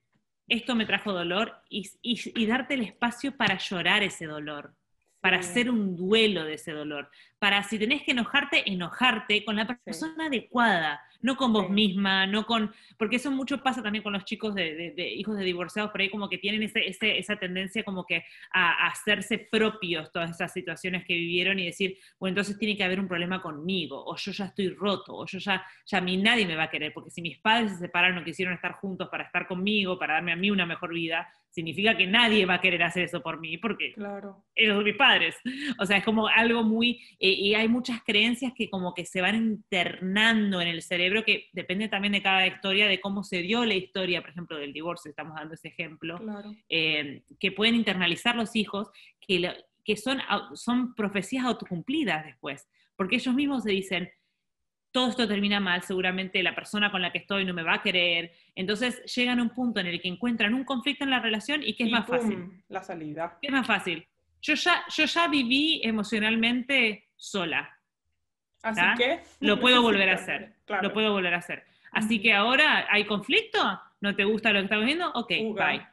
esto 0.48 0.74
me 0.74 0.86
trajo 0.86 1.12
dolor, 1.12 1.62
y, 1.68 2.46
darte 2.46 2.74
el 2.74 2.82
espacio 2.82 3.36
para 3.36 3.58
llorar 3.58 4.02
ese 4.02 4.26
dolor, 4.26 4.74
para 5.20 5.38
hacer 5.38 5.70
un 5.70 5.96
duelo 5.96 6.44
de 6.44 6.54
ese 6.54 6.72
dolor, 6.72 7.10
para 7.38 7.62
si 7.62 7.78
tenés 7.78 8.02
que 8.02 8.12
enojarte, 8.12 8.70
enojarte 8.70 9.44
con 9.44 9.56
la 9.56 9.66
persona 9.66 10.26
adecuada, 10.26 11.00
no 11.20 11.36
con 11.36 11.52
vos 11.52 11.70
misma, 11.70 12.26
no 12.26 12.46
con, 12.46 12.72
porque 12.96 13.16
eso 13.16 13.30
mucho 13.30 13.62
pasa 13.62 13.82
también 13.82 14.02
con 14.02 14.12
los 14.12 14.24
chicos 14.24 14.54
de, 14.54 14.94
hijos 15.16 15.36
de 15.36 15.44
divorciados, 15.44 15.90
por 15.90 16.00
ahí 16.00 16.10
como 16.10 16.28
que 16.28 16.38
tienen 16.38 16.62
esa 16.62 17.36
tendencia 17.36 17.82
como 17.84 18.04
que 18.04 18.24
a, 18.52 18.88
hacerse 18.88 19.38
propios 19.38 20.12
todas 20.12 20.30
esas 20.30 20.52
situaciones 20.52 21.04
que 21.04 21.14
vivieron 21.14 21.58
y 21.58 21.66
decir, 21.66 21.98
bueno, 22.18 22.32
entonces 22.32 22.58
tiene 22.58 22.76
que 22.76 22.84
haber 22.84 23.00
un 23.00 23.08
problema 23.08 23.40
conmigo, 23.40 24.04
o 24.04 24.16
yo 24.16 24.32
ya 24.32 24.46
estoy 24.46 24.70
roto, 24.70 25.14
o 25.14 25.26
yo 25.26 25.38
ya, 25.38 25.64
ya 25.86 25.98
a 25.98 26.00
mí 26.00 26.16
nadie 26.16 26.46
me 26.46 26.56
va 26.56 26.64
a 26.64 26.70
querer, 26.70 26.92
porque 26.92 27.10
si 27.10 27.22
mis 27.22 27.38
padres 27.38 27.72
se 27.72 27.78
separaron, 27.78 28.16
no 28.16 28.24
quisieron 28.24 28.54
estar 28.54 28.72
juntos 28.72 29.08
para 29.08 29.24
estar 29.24 29.46
conmigo, 29.46 29.98
para 29.98 30.14
darme 30.14 30.32
a 30.32 30.36
mí 30.36 30.50
una 30.50 30.66
mejor 30.66 30.92
vida, 30.92 31.28
significa 31.50 31.96
que 31.96 32.06
nadie 32.06 32.46
va 32.46 32.54
a 32.54 32.60
querer 32.60 32.82
hacer 32.82 33.04
eso 33.04 33.20
por 33.20 33.40
mí, 33.40 33.58
porque 33.58 33.92
claro. 33.92 34.44
ellos 34.54 34.76
son 34.76 34.84
mis 34.84 34.96
padres. 34.96 35.36
O 35.78 35.86
sea, 35.86 35.96
es 35.96 36.04
como 36.04 36.28
algo 36.28 36.62
muy, 36.62 37.00
eh, 37.18 37.27
y 37.32 37.54
hay 37.54 37.68
muchas 37.68 38.02
creencias 38.04 38.52
que 38.54 38.70
como 38.70 38.94
que 38.94 39.04
se 39.04 39.20
van 39.20 39.34
internando 39.34 40.60
en 40.60 40.68
el 40.68 40.82
cerebro, 40.82 41.24
que 41.24 41.48
depende 41.52 41.88
también 41.88 42.12
de 42.12 42.22
cada 42.22 42.46
historia, 42.46 42.86
de 42.86 43.00
cómo 43.00 43.24
se 43.24 43.42
dio 43.42 43.64
la 43.64 43.74
historia, 43.74 44.20
por 44.20 44.30
ejemplo, 44.30 44.56
del 44.56 44.72
divorcio, 44.72 45.10
estamos 45.10 45.34
dando 45.34 45.54
ese 45.54 45.68
ejemplo, 45.68 46.20
eh, 46.68 47.22
que 47.40 47.52
pueden 47.52 47.74
internalizar 47.74 48.36
los 48.36 48.54
hijos, 48.56 48.88
que, 49.20 49.52
que 49.84 49.96
son, 49.96 50.18
son 50.54 50.94
profecías 50.94 51.44
autocumplidas 51.44 52.24
después, 52.24 52.68
porque 52.96 53.16
ellos 53.16 53.34
mismos 53.34 53.64
se 53.64 53.70
dicen, 53.70 54.10
todo 54.90 55.10
esto 55.10 55.28
termina 55.28 55.60
mal, 55.60 55.82
seguramente 55.82 56.42
la 56.42 56.54
persona 56.54 56.90
con 56.90 57.02
la 57.02 57.12
que 57.12 57.18
estoy 57.18 57.44
no 57.44 57.54
me 57.54 57.62
va 57.62 57.74
a 57.74 57.82
querer. 57.82 58.32
Entonces 58.54 59.04
llegan 59.14 59.38
a 59.38 59.42
un 59.42 59.50
punto 59.50 59.80
en 59.80 59.86
el 59.86 60.00
que 60.00 60.08
encuentran 60.08 60.54
un 60.54 60.64
conflicto 60.64 61.04
en 61.04 61.10
la 61.10 61.20
relación 61.20 61.62
y 61.62 61.74
¿qué 61.74 61.84
es 61.84 61.90
más 61.90 62.06
fácil? 62.06 62.62
La 62.68 62.82
salida. 62.82 63.38
¿Qué 63.40 63.48
es 63.48 63.52
más 63.52 63.66
fácil? 63.66 64.06
Yo 64.40 64.54
ya, 64.54 64.84
yo 64.96 65.04
ya 65.04 65.28
viví 65.28 65.80
emocionalmente 65.84 67.08
sola. 67.16 67.68
Así 68.62 68.82
que 68.96 69.20
lo 69.40 69.58
puedo 69.60 69.82
volver 69.82 70.10
a 70.10 70.14
hacer. 70.14 70.56
Lo 70.82 70.92
puedo 70.92 71.12
volver 71.12 71.34
a 71.34 71.38
hacer. 71.38 71.64
Así 71.92 72.20
que 72.20 72.34
ahora 72.34 72.86
hay 72.90 73.06
conflicto, 73.06 73.58
no 74.00 74.14
te 74.14 74.24
gusta 74.24 74.52
lo 74.52 74.60
que 74.60 74.64
estamos 74.64 74.84
viendo, 74.84 75.10
ok, 75.12 75.28
bye. 75.54 75.86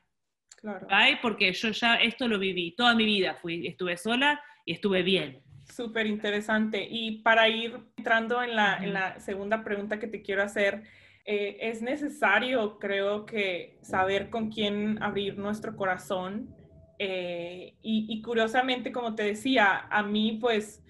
Bye, 0.62 1.20
porque 1.22 1.54
yo 1.54 1.70
ya 1.70 1.96
esto 1.96 2.28
lo 2.28 2.40
viví. 2.40 2.72
Toda 2.76 2.96
mi 2.96 3.06
vida 3.06 3.36
fui, 3.36 3.68
estuve 3.68 3.98
sola 3.98 4.42
y 4.66 4.74
estuve 4.74 5.04
bien. 5.04 5.42
Súper 5.72 6.08
interesante. 6.08 6.88
Y 6.90 7.20
para 7.20 7.48
ir 7.50 7.80
entrando 7.98 8.42
en 8.42 8.56
la, 8.56 9.20
segunda 9.20 9.64
pregunta 9.64 10.00
que 10.00 10.08
te 10.08 10.22
quiero 10.22 10.42
hacer, 10.44 10.84
eh, 11.26 11.58
es 11.62 11.82
necesario, 11.82 12.80
creo 12.80 13.26
que, 13.26 13.78
saber 13.82 14.30
con 14.30 14.50
quién 14.52 15.02
abrir 15.02 15.38
nuestro 15.38 15.76
corazón. 15.76 16.56
Eh, 17.00 17.76
y, 17.82 18.22
curiosamente, 18.22 18.92
como 18.92 19.16
te 19.16 19.24
decía, 19.24 19.88
a 19.90 20.04
mí 20.04 20.38
pues 20.40 20.84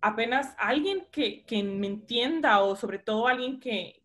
apenas 0.00 0.54
alguien 0.58 1.06
que, 1.10 1.44
me 1.64 1.86
entienda 1.86 2.60
o 2.60 2.76
sobre 2.76 2.98
todo 2.98 3.26
alguien 3.26 3.60
que, 3.60 4.02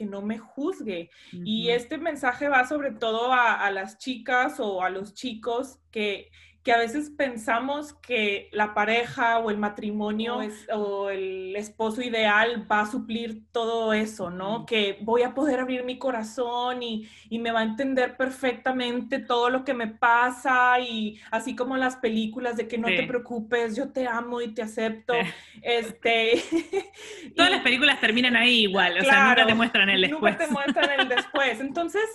no 0.00 0.20
me 0.20 0.38
juzgue. 0.38 1.10
Y 1.32 1.70
este 1.70 1.96
mensaje 1.98 2.48
va 2.48 2.66
sobre 2.66 2.90
todo 2.92 3.32
a, 3.32 3.70
las 3.70 3.98
chicas 3.98 4.60
o 4.60 4.82
a 4.82 4.90
los 4.90 5.14
chicos 5.14 5.78
que 5.94 6.30
que 6.64 6.72
a 6.72 6.78
veces 6.78 7.10
pensamos 7.10 7.92
que 7.92 8.48
la 8.50 8.72
pareja 8.72 9.38
o 9.38 9.50
el 9.50 9.58
matrimonio 9.58 10.38
o 10.72 11.10
el 11.10 11.54
esposo 11.56 12.00
ideal 12.00 12.66
va 12.70 12.80
a 12.80 12.90
suplir 12.90 13.42
todo 13.52 13.92
eso, 13.92 14.30
¿no? 14.30 14.64
Que 14.64 14.96
voy 15.02 15.22
a 15.22 15.34
poder 15.34 15.60
abrir 15.60 15.84
mi 15.84 15.98
corazón 15.98 16.82
y, 16.82 17.06
me 17.44 17.50
va 17.52 17.60
a 17.60 17.64
entender 17.64 18.16
perfectamente 18.16 19.18
todo 19.18 19.50
lo 19.50 19.64
que 19.64 19.74
me 19.74 19.88
pasa 19.88 20.80
y 20.80 21.20
así 21.30 21.54
como 21.54 21.76
las 21.76 21.96
películas 21.96 22.56
de 22.56 22.66
que 22.66 22.78
no 22.78 22.86
te 22.86 23.02
preocupes, 23.02 23.76
yo 23.76 23.92
te 23.92 24.06
amo 24.06 24.40
y 24.40 24.54
te 24.54 24.62
acepto. 24.62 25.12
Este, 25.60 26.42
Todas 27.36 27.50
las 27.50 27.60
películas 27.60 28.00
terminan 28.00 28.36
ahí 28.36 28.62
igual, 28.62 28.96
o 28.98 29.04
sea, 29.04 29.28
nunca 29.28 29.46
te 29.46 29.54
muestran 29.54 29.90
el 29.90 30.00
después. 30.00 30.32
Nunca 30.32 30.46
te 30.46 30.50
muestran 30.50 31.00
el 31.00 31.08
después. 31.10 31.60
Entonces, 31.60 32.08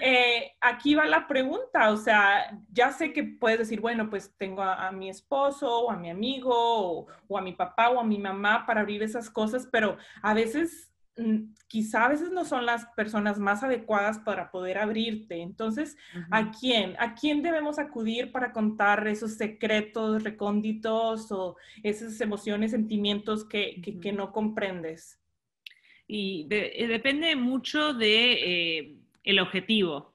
eh, 0.00 0.52
aquí 0.60 0.94
va 0.94 1.06
la 1.06 1.26
pregunta, 1.26 1.90
o 1.90 1.96
sea, 1.96 2.50
ya 2.72 2.92
sé 2.92 3.14
que 3.14 3.23
puedes 3.24 3.58
decir, 3.60 3.80
bueno, 3.80 4.10
pues 4.10 4.34
tengo 4.36 4.62
a, 4.62 4.90
mi 4.92 5.08
esposo 5.08 5.86
o 5.86 5.90
a 5.90 5.96
mi 5.96 6.10
amigo 6.10 7.06
o, 7.28 7.38
a 7.38 7.42
mi 7.42 7.52
papá 7.52 7.90
o 7.90 8.00
a 8.00 8.04
mi 8.04 8.18
mamá 8.18 8.64
para 8.66 8.80
abrir 8.80 9.02
esas 9.02 9.30
cosas, 9.30 9.68
pero 9.70 9.96
a 10.22 10.34
veces, 10.34 10.92
mm, 11.16 11.52
quizá 11.68 12.06
a 12.06 12.08
veces 12.08 12.30
no 12.30 12.44
son 12.44 12.66
las 12.66 12.86
personas 12.96 13.38
más 13.38 13.62
adecuadas 13.62 14.18
para 14.18 14.50
poder 14.50 14.78
abrirte. 14.78 15.40
Entonces, 15.40 15.96
¿a 16.30 16.50
quién? 16.50 16.96
¿A 16.98 17.14
quién 17.14 17.42
debemos 17.42 17.78
acudir 17.78 18.32
para 18.32 18.52
contar 18.52 19.06
esos 19.08 19.34
secretos 19.34 20.22
recónditos 20.22 21.30
o 21.32 21.56
esas 21.82 22.20
emociones, 22.20 22.70
sentimientos 22.70 23.44
que, 23.44 24.12
no 24.14 24.32
comprendes? 24.32 25.20
Y 26.06 26.46
eh, 26.50 26.86
depende 26.86 27.34
mucho 27.36 27.94
de... 27.94 28.32
Eh, 28.32 29.00
el 29.24 29.40
objetivo. 29.40 30.13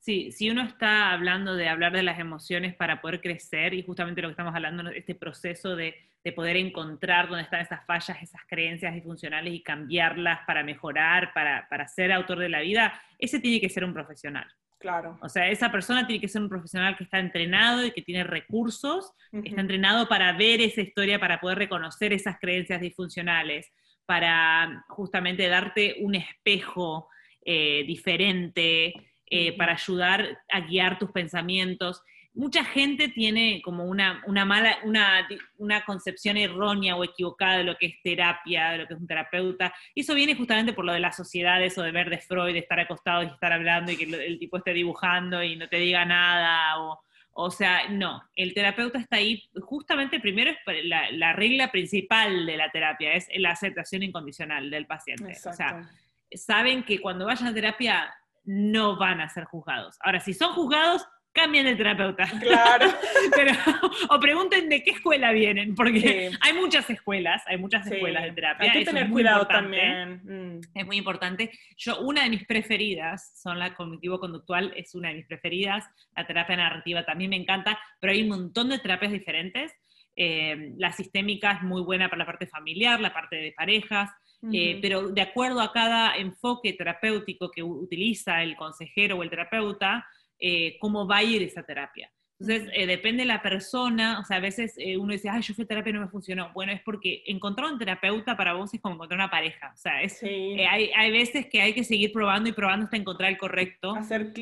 Sí, 0.00 0.32
si 0.32 0.50
uno 0.50 0.62
está 0.62 1.12
hablando 1.12 1.54
de 1.54 1.68
hablar 1.68 1.92
de 1.92 2.02
las 2.02 2.18
emociones 2.18 2.74
para 2.74 3.00
poder 3.00 3.20
crecer, 3.20 3.74
y 3.74 3.82
justamente 3.82 4.22
lo 4.22 4.28
que 4.28 4.32
estamos 4.32 4.54
hablando, 4.54 4.90
este 4.90 5.14
proceso 5.14 5.76
de, 5.76 5.94
poder 6.34 6.56
encontrar 6.56 7.28
dónde 7.28 7.42
están 7.42 7.60
esas 7.60 7.84
fallas, 7.84 8.22
esas 8.22 8.40
creencias 8.48 8.94
disfuncionales 8.94 9.52
y 9.52 9.62
cambiarlas 9.62 10.40
para 10.46 10.62
mejorar, 10.62 11.34
para, 11.34 11.86
ser 11.86 12.12
autor 12.12 12.38
de 12.38 12.48
la 12.48 12.60
vida, 12.60 12.98
ese 13.18 13.40
tiene 13.40 13.60
que 13.60 13.68
ser 13.68 13.84
un 13.84 13.92
profesional. 13.92 14.46
Claro. 14.78 15.18
O 15.20 15.28
sea, 15.28 15.50
esa 15.50 15.70
persona 15.70 16.06
tiene 16.06 16.22
que 16.22 16.28
ser 16.28 16.40
un 16.40 16.48
profesional 16.48 16.96
que 16.96 17.04
está 17.04 17.18
entrenado 17.18 17.84
y 17.84 17.90
que 17.90 18.00
tiene 18.00 18.24
recursos, 18.24 19.12
está 19.32 19.60
entrenado 19.60 20.08
para 20.08 20.32
ver 20.32 20.62
esa 20.62 20.80
historia, 20.80 21.20
para 21.20 21.40
poder 21.40 21.58
reconocer 21.58 22.14
esas 22.14 22.38
creencias 22.38 22.80
disfuncionales, 22.80 23.70
para 24.06 24.84
justamente 24.88 25.46
darte 25.48 25.96
un 26.00 26.14
espejo 26.14 27.08
eh, 27.46 27.84
diferente, 27.86 28.94
eh, 29.36 29.52
para 29.56 29.72
ayudar 29.72 30.38
a 30.48 30.60
guiar 30.60 30.96
tus 30.96 31.10
pensamientos. 31.10 32.00
Mucha 32.34 32.64
gente 32.64 33.08
tiene 33.08 33.60
como 33.64 33.84
una, 33.84 34.22
mala, 34.44 34.78
una, 34.84 35.26
una, 35.58 35.84
concepción 35.84 36.36
errónea 36.36 36.94
o 36.94 37.02
equivocada 37.02 37.58
de 37.58 37.64
lo 37.64 37.76
que 37.76 37.86
es 37.86 37.94
terapia, 38.04 38.70
de 38.70 38.78
lo 38.78 38.86
que 38.86 38.94
es 38.94 39.00
un 39.00 39.08
terapeuta. 39.08 39.74
Y 39.92 40.02
eso 40.02 40.14
viene 40.14 40.36
justamente 40.36 40.72
por 40.72 40.84
lo 40.84 40.92
de 40.92 41.00
la 41.00 41.10
sociedad, 41.10 41.60
eso 41.64 41.82
de 41.82 41.90
ver 41.90 42.10
de 42.10 42.18
Freud, 42.18 42.52
de 42.52 42.60
estar 42.60 42.78
acostado 42.78 43.24
y 43.24 43.26
estar 43.26 43.52
hablando 43.52 43.90
y 43.90 43.96
que 43.96 44.04
el 44.04 44.38
tipo 44.38 44.58
esté 44.58 44.72
dibujando 44.72 45.42
y 45.42 45.56
no 45.56 45.68
te 45.68 45.78
diga 45.78 46.04
nada. 46.04 46.80
O, 46.80 47.00
o 47.32 47.50
sea, 47.50 47.88
no, 47.88 48.22
el 48.36 48.54
terapeuta 48.54 49.00
está 49.00 49.16
ahí, 49.16 49.42
justamente 49.62 50.20
primero 50.20 50.52
es 50.52 50.84
la, 50.84 51.10
la 51.10 51.32
regla 51.32 51.72
principal 51.72 52.46
de 52.46 52.56
la 52.56 52.70
terapia, 52.70 53.14
es 53.14 53.26
la 53.36 53.50
aceptación 53.50 54.04
incondicional 54.04 54.70
del 54.70 54.86
paciente. 54.86 55.32
O 55.44 55.52
sea, 55.52 55.90
saben 56.30 56.84
que 56.84 57.00
cuando 57.00 57.26
vayan 57.26 57.48
a 57.48 57.54
terapia 57.54 58.14
no 58.44 58.96
van 58.96 59.20
a 59.20 59.28
ser 59.28 59.44
juzgados. 59.44 59.96
Ahora, 60.00 60.20
si 60.20 60.34
son 60.34 60.52
juzgados, 60.52 61.06
cambien 61.34 61.66
de 61.66 61.74
terapeuta. 61.74 62.26
Claro. 62.40 62.86
o 64.08 64.20
pregunten 64.20 64.68
de 64.68 64.82
qué 64.82 64.92
escuela 64.92 65.32
vienen, 65.32 65.74
porque 65.74 66.30
hay 66.40 66.52
muchas 66.54 66.88
escuelas, 66.88 67.42
hay 67.46 67.58
muchas 67.58 67.86
escuelas 67.86 68.22
de 68.22 68.32
terapia. 68.32 68.70
Hay 68.70 68.78
que 68.78 68.84
tener 68.84 69.10
cuidado 69.10 69.46
también. 69.46 70.22
Mm. 70.24 70.60
Es 70.74 70.86
muy 70.86 70.96
importante. 70.96 71.50
Yo, 71.76 72.00
una 72.00 72.22
de 72.22 72.30
mis 72.30 72.46
preferidas, 72.46 73.32
son 73.34 73.58
la 73.58 73.74
cognitivo-conductual, 73.74 74.72
es 74.76 74.94
una 74.94 75.08
de 75.08 75.16
mis 75.16 75.26
preferidas. 75.26 75.84
La 76.16 76.26
terapia 76.26 76.56
narrativa 76.56 77.04
también 77.04 77.30
me 77.30 77.36
encanta, 77.36 77.78
pero 78.00 78.12
hay 78.12 78.22
un 78.22 78.28
montón 78.28 78.68
de 78.68 78.78
terapias 78.78 79.12
diferentes. 79.12 79.72
Eh, 80.16 80.72
la 80.78 80.92
sistémica 80.92 81.52
es 81.52 81.62
muy 81.62 81.82
buena 81.82 82.08
para 82.08 82.20
la 82.20 82.26
parte 82.26 82.46
familiar, 82.46 83.00
la 83.00 83.12
parte 83.12 83.36
de 83.36 83.52
parejas. 83.52 84.10
Eh, 84.52 84.78
pero 84.82 85.08
de 85.08 85.22
acuerdo 85.22 85.60
a 85.60 85.72
cada 85.72 86.16
enfoque 86.16 86.72
terapéutico 86.74 87.50
que 87.50 87.62
utiliza 87.62 88.42
el 88.42 88.56
consejero 88.56 89.16
o 89.16 89.22
el 89.22 89.30
terapeuta, 89.30 90.06
eh, 90.38 90.76
cómo 90.80 91.06
va 91.06 91.18
a 91.18 91.22
ir 91.22 91.42
esa 91.42 91.62
terapia. 91.62 92.10
Entonces, 92.40 92.68
eh, 92.74 92.86
depende 92.86 93.22
de 93.22 93.28
la 93.28 93.42
persona, 93.42 94.18
o 94.18 94.24
sea, 94.24 94.38
a 94.38 94.40
veces 94.40 94.74
eh, 94.76 94.96
uno 94.96 95.12
dice, 95.12 95.28
ay, 95.28 95.40
yo 95.42 95.54
fui 95.54 95.64
a 95.64 95.68
terapia 95.68 95.90
y 95.90 95.92
no 95.92 96.00
me 96.00 96.08
funcionó. 96.08 96.50
Bueno, 96.52 96.72
es 96.72 96.82
porque 96.82 97.22
encontrar 97.26 97.72
un 97.72 97.78
terapeuta 97.78 98.36
para 98.36 98.54
vos 98.54 98.74
es 98.74 98.80
como 98.80 98.96
encontrar 98.96 99.18
una 99.18 99.30
pareja. 99.30 99.70
O 99.72 99.76
sea, 99.76 100.02
es, 100.02 100.20
eh, 100.22 100.66
hay, 100.68 100.90
hay, 100.96 101.12
veces 101.12 101.46
que 101.46 101.62
hay 101.62 101.74
que 101.74 101.84
seguir 101.84 102.12
probando 102.12 102.48
y 102.48 102.52
probando 102.52 102.84
hasta 102.84 102.96
encontrar 102.96 103.30
el 103.30 103.38
correcto, 103.38 103.94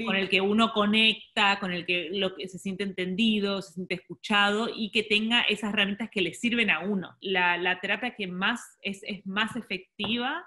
con 0.07 0.17
el 0.17 0.31
que 0.31 0.41
uno 0.41 0.73
conecta, 0.73 1.59
con 1.61 1.71
el 1.71 1.85
que, 1.85 2.09
lo 2.13 2.35
que 2.35 2.49
se 2.49 2.59
siente 2.59 2.83
entendido, 2.83 3.61
se 3.61 3.75
siente 3.75 3.95
escuchado 3.95 4.71
y 4.75 4.91
que 4.91 5.03
tenga 5.03 5.43
esas 5.43 5.75
herramientas 5.75 6.09
que 6.11 6.23
le 6.23 6.33
sirven 6.33 6.71
a 6.71 6.81
uno. 6.81 7.17
La, 7.21 7.59
la 7.59 7.79
terapia 7.81 8.15
que 8.15 8.27
más 8.27 8.79
es, 8.81 9.03
es 9.03 9.27
más 9.27 9.55
efectiva 9.55 10.45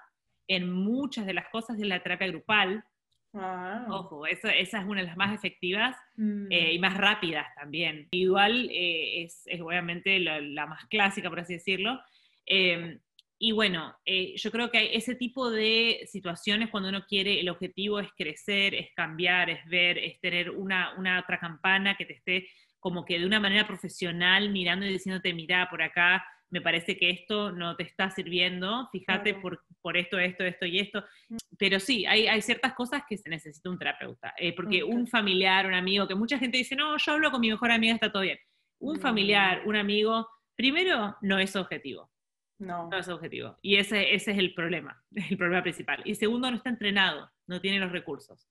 en 0.48 0.72
muchas 0.72 1.26
de 1.26 1.34
las 1.34 1.48
cosas 1.48 1.78
es 1.78 1.86
la 1.86 2.02
terapia 2.02 2.28
grupal, 2.28 2.84
Ah. 3.38 3.86
Ojo, 3.90 4.26
esa 4.26 4.50
es 4.50 4.72
una 4.72 5.02
de 5.02 5.08
las 5.08 5.16
más 5.16 5.34
efectivas 5.34 5.96
mm. 6.16 6.46
eh, 6.50 6.72
y 6.74 6.78
más 6.78 6.96
rápidas 6.96 7.46
también. 7.54 8.08
Individual 8.12 8.68
eh, 8.70 9.24
es, 9.24 9.44
obviamente 9.60 10.18
la, 10.18 10.66
más 10.66 10.86
clásica, 10.86 11.28
por 11.28 11.40
así 11.40 11.54
decirlo. 11.54 12.00
Em, 12.46 12.98
y 13.38 13.52
bueno, 13.52 13.94
eh, 14.06 14.34
yo 14.36 14.50
creo 14.50 14.70
que 14.70 14.96
ese 14.96 15.14
tipo 15.14 15.50
de 15.50 16.06
situaciones 16.06 16.70
cuando 16.70 16.88
uno 16.88 17.04
quiere, 17.06 17.38
el 17.38 17.50
objetivo 17.50 18.00
es 18.00 18.08
crecer, 18.16 18.74
es 18.74 18.88
cambiar, 18.94 19.50
es 19.50 19.64
ver, 19.68 19.98
es 19.98 20.18
tener 20.20 20.50
una, 20.50 20.94
una 20.96 21.20
otra 21.20 21.38
campana 21.38 21.96
que 21.96 22.06
te 22.06 22.14
esté 22.14 22.48
como 22.78 23.04
que 23.04 23.18
de 23.18 23.26
una 23.26 23.40
manera 23.40 23.66
profesional 23.66 24.50
mirando 24.50 24.86
y 24.86 24.92
diciéndote, 24.92 25.34
mira, 25.34 25.68
por 25.68 25.82
acá 25.82 26.24
me 26.50 26.60
parece 26.60 26.96
que 26.96 27.10
esto 27.10 27.52
no 27.52 27.76
te 27.76 27.82
está 27.82 28.10
sirviendo, 28.10 28.88
fíjate 28.92 29.34
por, 29.34 29.62
por, 29.82 29.96
esto, 29.96 30.18
esto, 30.18 30.44
esto 30.44 30.66
y 30.66 30.78
esto. 30.78 31.04
Pero 31.58 31.80
sí, 31.80 32.06
hay, 32.06 32.26
hay 32.26 32.40
ciertas 32.42 32.74
cosas 32.74 33.02
que 33.08 33.16
se 33.16 33.28
necesita 33.28 33.70
un 33.70 33.78
terapeuta, 33.78 34.34
eh, 34.38 34.54
porque 34.54 34.84
un 34.84 35.06
familiar, 35.06 35.66
un 35.66 35.74
amigo, 35.74 36.06
que 36.06 36.14
mucha 36.14 36.38
gente 36.38 36.58
dice, 36.58 36.76
no, 36.76 36.96
yo 36.98 37.12
hablo 37.12 37.30
con 37.30 37.40
mi 37.40 37.50
mejor 37.50 37.70
amiga, 37.70 37.94
está 37.94 38.12
todo 38.12 38.22
bien. 38.22 38.38
Un 38.78 39.00
familiar, 39.00 39.62
un 39.66 39.76
amigo, 39.76 40.28
primero, 40.54 41.16
no 41.22 41.38
es 41.38 41.56
objetivo. 41.56 42.10
No. 42.58 42.88
No 42.88 42.98
es 42.98 43.08
objetivo. 43.08 43.58
Y 43.60 43.76
ese, 43.76 44.14
ese 44.14 44.32
es 44.32 44.38
el 44.38 44.54
problema, 44.54 45.02
el 45.30 45.36
problema 45.36 45.62
principal. 45.62 46.02
Y 46.04 46.14
segundo, 46.14 46.50
no 46.50 46.56
está 46.56 46.70
entrenado, 46.70 47.30
no 47.46 47.60
tiene 47.60 47.78
los 47.78 47.92
recursos. 47.92 48.48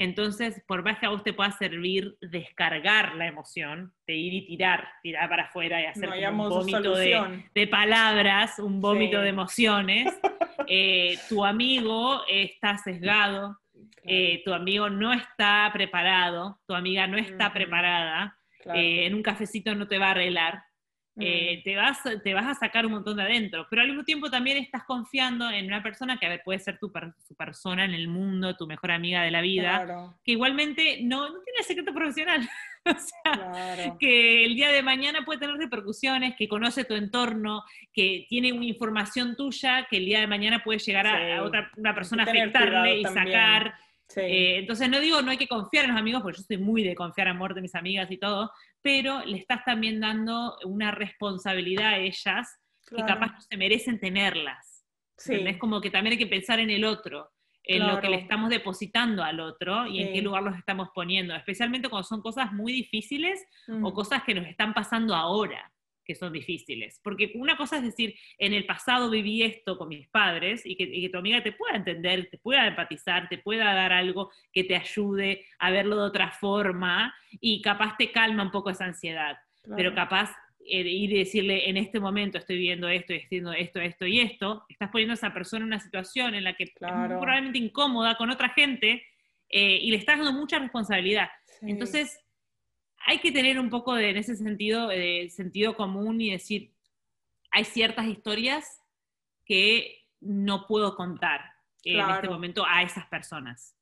Entonces, 0.00 0.62
por 0.68 0.84
más 0.84 1.00
que 1.00 1.06
a 1.06 1.08
vos 1.08 1.24
te 1.24 1.32
pueda 1.32 1.50
servir 1.50 2.16
descargar 2.20 3.16
la 3.16 3.26
emoción, 3.26 3.92
de 4.06 4.14
ir 4.14 4.32
y 4.32 4.46
tirar, 4.46 4.88
tirar 5.02 5.28
para 5.28 5.42
afuera 5.46 5.82
y 5.82 5.86
hacer 5.86 6.08
un 6.08 6.48
vómito 6.48 6.94
de, 6.94 7.66
palabras, 7.66 8.60
un 8.60 8.80
vómito 8.80 9.20
de 9.20 9.28
emociones, 9.28 10.06
eh, 10.68 11.18
tu 11.28 11.44
amigo 11.44 12.22
está 12.28 12.78
sesgado, 12.78 13.58
eh, 14.04 14.40
tu 14.44 14.54
amigo 14.54 14.88
no 14.88 15.12
está 15.12 15.68
preparado, 15.72 16.60
tu 16.68 16.74
amiga 16.74 17.08
no 17.08 17.18
está 17.18 17.52
preparada, 17.52 18.38
eh, 18.74 19.06
en 19.06 19.14
un 19.14 19.22
cafecito 19.22 19.74
no 19.74 19.88
te 19.88 19.98
va 19.98 20.06
a 20.06 20.10
arreglar, 20.12 20.62
eh, 21.20 21.60
te, 21.64 21.76
vas, 21.76 21.98
te 22.22 22.34
vas 22.34 22.46
a 22.46 22.54
sacar 22.54 22.86
un 22.86 22.92
montón 22.92 23.16
de 23.16 23.22
adentro, 23.22 23.66
pero 23.68 23.82
al 23.82 23.88
mismo 23.88 24.04
tiempo 24.04 24.30
también 24.30 24.58
estás 24.58 24.84
confiando 24.84 25.50
en 25.50 25.66
una 25.66 25.82
persona 25.82 26.18
que 26.18 26.26
a 26.26 26.30
ver, 26.30 26.42
puede 26.44 26.58
ser 26.58 26.78
tu, 26.78 26.92
persona 27.36 27.84
en 27.84 27.94
el 27.94 28.08
mundo, 28.08 28.56
tu 28.56 28.66
mejor 28.66 28.90
amiga 28.90 29.22
de 29.22 29.30
la 29.30 29.40
vida, 29.40 30.14
que 30.24 30.32
igualmente 30.32 31.00
no, 31.02 31.28
no 31.28 31.40
tiene 31.40 31.62
secreto 31.62 31.92
profesional. 31.92 32.48
o 32.84 32.98
sea, 32.98 33.96
que 33.98 34.44
el 34.44 34.54
día 34.54 34.70
de 34.70 34.82
mañana 34.82 35.24
puede 35.24 35.40
tener 35.40 35.56
repercusiones, 35.56 36.36
que 36.36 36.48
conoce 36.48 36.84
tu 36.84 36.94
entorno, 36.94 37.64
que 37.92 38.26
tiene 38.28 38.52
una 38.52 38.64
información 38.64 39.36
tuya 39.36 39.86
que 39.90 39.98
el 39.98 40.06
día 40.06 40.20
de 40.20 40.26
mañana 40.26 40.62
puede 40.62 40.78
llegar 40.78 41.06
a, 41.06 41.42
otra 41.42 41.70
una 41.76 41.94
persona 41.94 42.24
a 42.24 42.26
afectarle 42.26 43.00
y 43.00 43.04
sacar. 43.04 43.74
Eh, 44.16 44.58
entonces 44.58 44.88
no 44.88 45.00
digo 45.00 45.20
no 45.20 45.30
hay 45.30 45.36
que 45.36 45.48
confiar 45.48 45.84
en 45.84 45.92
los 45.92 46.00
amigos, 46.00 46.22
porque 46.22 46.38
yo 46.38 46.44
soy 46.44 46.56
muy 46.56 46.82
de 46.82 46.94
confiar 46.94 47.28
amor 47.28 47.54
de 47.54 47.60
mis 47.60 47.74
amigas 47.74 48.10
y 48.10 48.18
todo, 48.18 48.50
pero 48.80 49.24
le 49.24 49.38
estás 49.38 49.64
también 49.64 50.00
dando 50.00 50.56
una 50.64 50.90
responsabilidad 50.90 51.88
a 51.88 51.98
ellas 51.98 52.58
que 52.88 53.04
capaz 53.04 53.32
no 53.32 53.40
se 53.40 53.56
merecen 53.56 54.00
tenerlas. 54.00 54.86
Es 55.26 55.58
como 55.58 55.80
que 55.80 55.90
también 55.90 56.12
hay 56.12 56.18
que 56.18 56.26
pensar 56.26 56.58
en 56.60 56.70
el 56.70 56.84
otro, 56.84 57.30
en 57.64 57.86
lo 57.86 58.00
que 58.00 58.08
le 58.08 58.16
estamos 58.16 58.48
depositando 58.48 59.22
al 59.22 59.40
otro 59.40 59.86
y 59.86 60.00
en 60.00 60.12
qué 60.12 60.22
lugar 60.22 60.42
los 60.42 60.56
estamos 60.56 60.88
poniendo, 60.94 61.34
especialmente 61.34 61.88
cuando 61.88 62.08
son 62.08 62.22
cosas 62.22 62.52
muy 62.52 62.72
difíciles 62.72 63.44
o 63.68 63.90
mm. 63.90 63.92
cosas 63.92 64.22
que 64.24 64.34
nos 64.34 64.46
están 64.46 64.72
pasando 64.72 65.14
ahora 65.14 65.70
que 66.08 66.14
son 66.14 66.32
difíciles. 66.32 67.00
Porque 67.04 67.32
una 67.34 67.56
cosa 67.58 67.76
es 67.76 67.82
decir, 67.82 68.14
en 68.38 68.54
el 68.54 68.64
pasado 68.64 69.10
viví 69.10 69.42
esto 69.42 69.76
con 69.76 69.88
mis 69.88 70.08
padres 70.08 70.62
y 70.64 70.74
que, 70.74 71.08
tu 71.10 71.18
amiga 71.18 71.42
te 71.42 71.52
pueda 71.52 71.76
entender, 71.76 72.30
te 72.30 72.38
pueda 72.38 72.66
empatizar, 72.66 73.28
te 73.28 73.36
pueda 73.36 73.74
dar 73.74 73.92
algo 73.92 74.30
que 74.50 74.64
te 74.64 74.74
ayude 74.74 75.44
a 75.58 75.70
verlo 75.70 75.96
de 75.96 76.02
otra 76.02 76.30
forma 76.30 77.14
y 77.40 77.60
capaz 77.60 77.98
te 77.98 78.10
calma 78.10 78.42
un 78.42 78.50
poco 78.50 78.70
esa 78.70 78.86
ansiedad. 78.86 79.36
Pero 79.76 79.94
capaz 79.94 80.34
eh, 80.64 80.80
ir 80.80 81.12
y 81.12 81.18
decirle, 81.18 81.68
en 81.68 81.76
este 81.76 82.00
momento 82.00 82.38
estoy 82.38 82.56
viendo 82.56 82.88
esto, 82.88 83.12
y 83.12 83.16
estoy 83.16 83.26
haciendo 83.26 83.52
esto, 83.52 83.80
esto 83.80 84.06
y 84.06 84.20
esto, 84.20 84.64
estás 84.70 84.90
poniendo 84.90 85.12
a 85.12 85.14
esa 85.14 85.34
persona 85.34 85.64
en 85.64 85.66
una 85.66 85.80
situación 85.80 86.34
en 86.34 86.44
la 86.44 86.54
que 86.54 86.64
es 86.64 86.70
probablemente 86.72 87.58
incómoda 87.58 88.16
con 88.16 88.30
otra 88.30 88.48
gente 88.50 89.02
eh, 89.50 89.78
y 89.82 89.90
le 89.90 89.98
estás 89.98 90.16
dando 90.16 90.32
mucha 90.32 90.58
responsabilidad. 90.58 91.28
Entonces, 91.60 92.18
hay 93.08 93.20
que 93.20 93.32
tener 93.32 93.58
un 93.58 93.70
poco 93.70 93.94
de, 93.94 94.10
en 94.10 94.18
ese 94.18 94.36
sentido, 94.36 94.88
de 94.88 95.30
sentido 95.30 95.74
común 95.74 96.20
y 96.20 96.30
decir, 96.30 96.74
hay 97.50 97.64
ciertas 97.64 98.06
historias 98.06 98.84
que 99.46 100.04
no 100.20 100.66
puedo 100.66 100.94
contar 100.94 101.40
en 101.84 102.00
este 102.00 102.28
momento 102.28 102.66
a 102.66 102.82
esas 102.82 103.06
personas. 103.06 103.74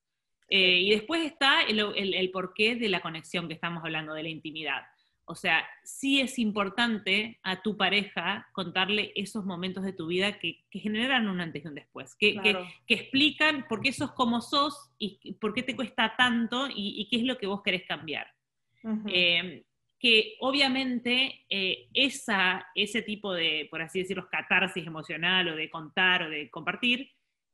Eh, 0.48 0.78
y 0.78 0.90
después 0.90 1.26
está 1.26 1.62
el, 1.62 2.30
porqué 2.30 2.76
de 2.76 2.88
la 2.88 3.00
conexión 3.00 3.48
que 3.48 3.54
estamos 3.54 3.82
hablando, 3.82 4.14
de 4.14 4.22
la 4.22 4.28
intimidad. 4.28 4.84
O 5.24 5.34
sea, 5.34 5.66
sí 5.82 6.20
es 6.20 6.38
importante 6.38 7.40
a 7.42 7.62
tu 7.62 7.76
pareja 7.76 8.46
contarle 8.52 9.10
esos 9.16 9.44
momentos 9.44 9.82
de 9.82 9.92
tu 9.92 10.06
vida 10.06 10.38
que, 10.38 10.64
generan 10.70 11.26
un 11.28 11.40
antes 11.40 11.64
y 11.64 11.66
un 11.66 11.74
después, 11.74 12.14
que, 12.14 12.40
que, 12.86 12.94
explican 12.94 13.66
por 13.66 13.80
qué 13.80 13.92
sos 13.92 14.12
como 14.12 14.40
sos 14.40 14.92
y 14.98 15.32
por 15.40 15.52
qué 15.52 15.64
te 15.64 15.74
cuesta 15.74 16.14
tanto 16.16 16.68
y, 16.68 17.00
y 17.00 17.08
qué 17.08 17.16
es 17.16 17.24
lo 17.24 17.38
que 17.38 17.48
vos 17.48 17.62
querés 17.64 17.82
cambiar. 17.88 18.35
Em, 19.08 19.62
que 19.98 20.36
obviamente 20.40 21.44
eh, 21.48 21.88
esa, 21.92 22.66
ese 22.74 23.02
tipo 23.02 23.32
de, 23.32 23.66
por 23.70 23.82
así 23.82 24.00
decirlo, 24.00 24.28
catarsis 24.30 24.86
emocional 24.86 25.48
o 25.48 25.56
de 25.56 25.70
contar 25.70 26.22
o 26.22 26.30
de 26.30 26.50
compartir, 26.50 27.10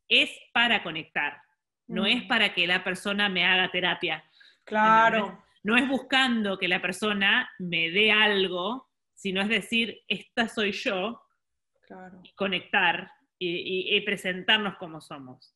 es 0.09 0.31
para 0.53 0.83
conectar, 0.83 1.41
no 1.87 2.05
es 2.05 2.25
para 2.25 2.53
que 2.53 2.67
la 2.67 2.85
persona 2.85 3.29
me 3.29 3.47
haga 3.47 3.71
terapia. 3.71 4.25
Claro. 4.65 5.43
No 5.63 5.77
es 5.77 5.89
buscando 5.89 6.59
que 6.59 6.69
la 6.69 6.83
persona 6.83 7.51
me 7.59 7.91
dé 7.91 8.11
algo, 8.11 8.91
sino 9.15 9.41
es 9.41 9.49
decir, 9.49 10.03
esta 10.09 10.49
soy 10.49 10.73
yo, 10.73 11.23
conectar 12.35 13.11
y, 13.39 14.01
presentarnos 14.03 14.77
como 14.77 15.01
somos. 15.01 15.55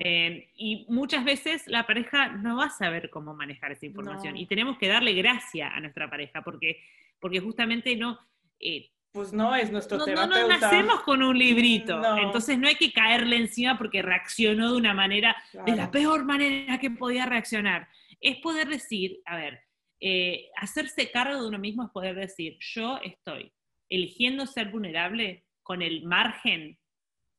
Eh, 0.00 0.50
y 0.56 0.86
muchas 0.88 1.24
veces 1.24 1.66
la 1.66 1.86
pareja 1.86 2.28
no 2.28 2.56
va 2.56 2.66
a 2.66 2.70
saber 2.70 3.10
cómo 3.10 3.34
manejar 3.34 3.72
esa 3.72 3.86
información 3.86 4.36
y 4.36 4.46
tenemos 4.46 4.78
que 4.78 4.88
darle 4.88 5.12
gracia 5.12 5.68
a 5.68 5.80
nuestra 5.80 6.08
pareja 6.08 6.42
porque, 6.42 6.80
porque 7.20 7.40
justamente 7.40 7.96
no... 7.96 8.18
Eh, 8.60 8.90
pues 9.12 9.32
no 9.32 9.54
es 9.56 9.72
nuestro 9.72 9.96
no, 9.96 10.06
No, 10.06 10.26
no 10.26 10.48
nacemos 10.48 11.00
con 11.00 11.22
un 11.22 11.38
librito, 11.38 12.02
entonces 12.18 12.58
no 12.58 12.68
hay 12.68 12.74
que 12.74 12.92
caerle 12.92 13.36
encima 13.36 13.78
porque 13.78 14.02
reaccionó 14.02 14.72
de 14.72 14.76
una 14.76 14.92
manera, 14.92 15.34
de 15.64 15.74
la 15.74 15.90
peor 15.90 16.24
manera 16.24 16.78
que 16.78 16.90
podía 16.90 17.24
reaccionar. 17.24 17.88
Es 18.20 18.36
poder 18.36 18.68
decir, 18.68 19.20
a 19.24 19.36
ver, 19.36 19.62
eh, 20.00 20.50
hacerse 20.56 21.10
cargo 21.10 21.40
de 21.40 21.48
uno 21.48 21.58
mismo 21.58 21.84
es 21.84 21.90
poder 21.90 22.14
decir, 22.14 22.58
yo 22.60 22.98
estoy 23.02 23.50
eligiendo 23.88 24.46
ser 24.46 24.70
vulnerable 24.70 25.44
con 25.62 25.80
el 25.80 26.04
margen 26.04 26.78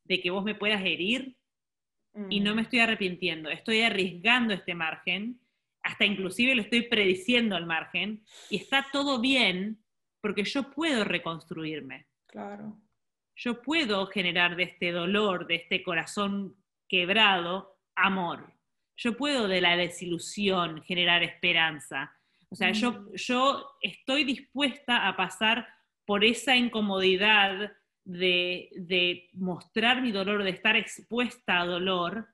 de 0.03 0.19
que 0.19 0.31
vos 0.31 0.43
me 0.43 0.55
puedas 0.55 0.81
herir 0.81 1.36
y 2.29 2.39
no 2.39 2.55
me 2.55 2.63
estoy 2.63 2.79
arrepintiendo, 2.79 3.49
estoy 3.49 3.81
arriesgando 3.81 4.53
este 4.53 4.73
margen, 4.73 5.39
hasta 5.83 6.05
inclusive 6.05 6.55
lo 6.55 6.63
estoy 6.63 6.83
prediciendo 6.83 7.55
al 7.55 7.65
margen, 7.65 8.23
y 8.49 8.57
está 8.57 8.87
todo 8.91 9.19
bien 9.19 9.79
porque 10.21 10.43
yo 10.43 10.71
puedo 10.71 11.03
reconstruirme. 11.03 12.07
Claro. 12.27 12.77
Yo 13.35 13.61
puedo 13.61 14.07
generar 14.07 14.55
de 14.55 14.63
este 14.63 14.91
dolor, 14.91 15.47
de 15.47 15.55
este 15.55 15.83
corazón 15.83 16.55
quebrado, 16.87 17.77
amor. 17.95 18.53
Yo 18.95 19.15
puedo 19.15 19.47
de 19.47 19.61
la 19.61 19.77
desilusión 19.77 20.81
generar 20.83 21.23
esperanza. 21.23 22.11
O 22.49 22.55
sea, 22.55 22.71
yo, 22.71 23.05
yo 23.13 23.77
estoy 23.81 24.23
dispuesta 24.23 25.07
a 25.07 25.15
pasar 25.15 25.67
por 26.05 26.25
esa 26.25 26.55
incomodidad 26.55 27.73
de, 28.07 29.29
mostrar 29.33 30.01
mi 30.01 30.11
dolor, 30.11 30.43
de 30.43 30.51
estar 30.51 30.75
expuesta 30.75 31.61
a 31.61 31.65
dolor 31.65 32.27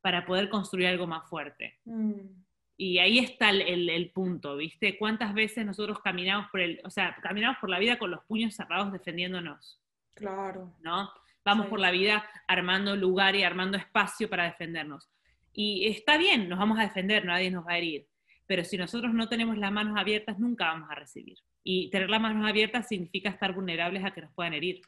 para 0.00 0.26
poder 0.26 0.48
construir 0.48 0.88
algo 0.88 1.06
más 1.06 1.28
fuerte. 1.28 1.78
Mm. 1.84 2.42
Y 2.76 2.98
ahí 2.98 3.18
está 3.18 3.50
el, 3.50 4.10
punto, 4.12 4.56
¿viste? 4.56 4.98
¿Cuántas 4.98 5.34
veces 5.34 5.66
nosotros 5.66 6.00
caminamos 6.00 6.50
por 6.50 6.60
el, 6.60 6.80
o 6.84 6.90
sea, 6.90 7.14
caminamos 7.22 7.58
por 7.58 7.68
la 7.68 7.78
vida 7.78 7.98
con 7.98 8.10
los 8.10 8.24
puños 8.24 8.54
cerrados 8.54 8.90
defendiéndonos? 8.90 9.78
Claro. 10.14 10.74
¿No? 10.80 11.10
Vamos 11.44 11.66
por 11.66 11.78
la 11.78 11.90
vida 11.90 12.24
armando 12.48 12.96
lugar 12.96 13.36
y 13.36 13.42
armando 13.42 13.76
espacio 13.76 14.28
para 14.28 14.44
defendernos. 14.44 15.08
Y 15.52 15.86
está 15.88 16.16
bien, 16.16 16.48
nos 16.48 16.58
vamos 16.58 16.78
a 16.78 16.82
defender, 16.82 17.24
nadie 17.24 17.50
nos 17.50 17.66
va 17.66 17.72
a 17.72 17.78
herir. 17.78 18.06
pero 18.46 18.64
si 18.64 18.76
nosotros 18.76 19.14
no 19.14 19.28
tenemos 19.28 19.56
las 19.58 19.70
manos 19.70 19.96
abiertas, 19.96 20.38
nunca 20.38 20.66
vamos 20.66 20.90
a 20.90 20.94
recibir. 20.96 21.38
Y 21.62 21.88
tener 21.90 22.10
las 22.10 22.20
manos 22.20 22.48
abiertas 22.48 22.88
significa 22.88 23.28
estar 23.28 23.52
vulnerables 23.54 24.04
a 24.04 24.10
que 24.12 24.22
nos 24.22 24.32
puedan 24.32 24.54
herir, 24.54 24.80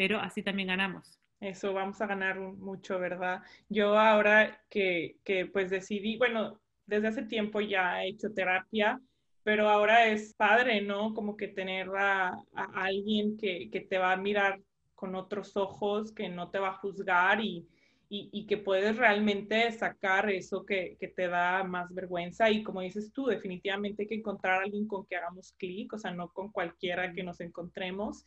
pero 0.00 0.18
así 0.18 0.42
también 0.42 0.68
ganamos. 0.68 1.20
Eso, 1.40 1.74
vamos 1.74 2.00
a 2.00 2.06
ganar 2.06 2.40
mucho, 2.40 2.98
¿verdad? 2.98 3.42
Yo 3.68 3.98
ahora 3.98 4.58
que, 4.70 5.18
que 5.24 5.44
pues 5.44 5.68
decidí, 5.68 6.16
bueno, 6.16 6.58
desde 6.86 7.08
hace 7.08 7.22
tiempo 7.24 7.60
ya 7.60 8.02
he 8.02 8.08
hecho 8.08 8.32
terapia, 8.32 8.98
pero 9.42 9.68
ahora 9.68 10.06
es 10.06 10.32
padre, 10.32 10.80
¿no? 10.80 11.12
Como 11.12 11.36
que 11.36 11.48
tener 11.48 11.90
a, 11.98 12.32
alguien 12.54 13.36
que, 13.36 13.68
que, 13.70 13.82
te 13.82 13.98
va 13.98 14.12
a 14.12 14.16
mirar 14.16 14.62
con 14.94 15.14
otros 15.14 15.54
ojos, 15.58 16.12
que 16.12 16.30
no 16.30 16.48
te 16.50 16.58
va 16.58 16.68
a 16.68 16.78
juzgar 16.78 17.42
y, 17.42 17.68
y, 18.08 18.46
que 18.46 18.56
puedes 18.56 18.96
realmente 18.96 19.70
sacar 19.70 20.30
eso 20.30 20.66
que, 20.66 20.96
que, 20.98 21.08
te 21.08 21.28
da 21.28 21.62
más 21.62 21.94
vergüenza. 21.94 22.50
Y 22.50 22.64
como 22.64 22.80
dices 22.80 23.12
tú, 23.12 23.26
definitivamente 23.26 24.02
hay 24.02 24.08
que 24.08 24.16
encontrar 24.16 24.60
a 24.60 24.64
alguien 24.64 24.88
con 24.88 25.06
que 25.06 25.16
hagamos 25.16 25.52
clic, 25.58 25.92
o 25.92 25.98
sea, 25.98 26.10
no 26.10 26.32
con 26.32 26.50
cualquiera 26.50 27.12
que 27.12 27.22
nos 27.22 27.40
encontremos. 27.40 28.26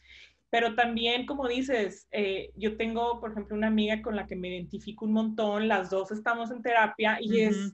Pero 0.54 0.76
también, 0.76 1.26
como 1.26 1.48
dices, 1.48 2.08
eh, 2.12 2.52
yo 2.56 2.78
tengo, 2.78 3.20
por 3.20 3.32
ejemplo, 3.32 3.56
una 3.56 3.66
amiga 3.66 4.04
con 4.04 4.16
la 4.16 4.28
que 4.28 4.36
me 4.36 4.50
identifico 4.50 5.04
un 5.04 5.14
montón, 5.14 5.68
las 5.68 5.90
dos 5.90 6.12
estamos 6.12 6.52
en 6.52 6.62
terapia 6.62 7.18
y 7.20 7.40
es 7.40 7.74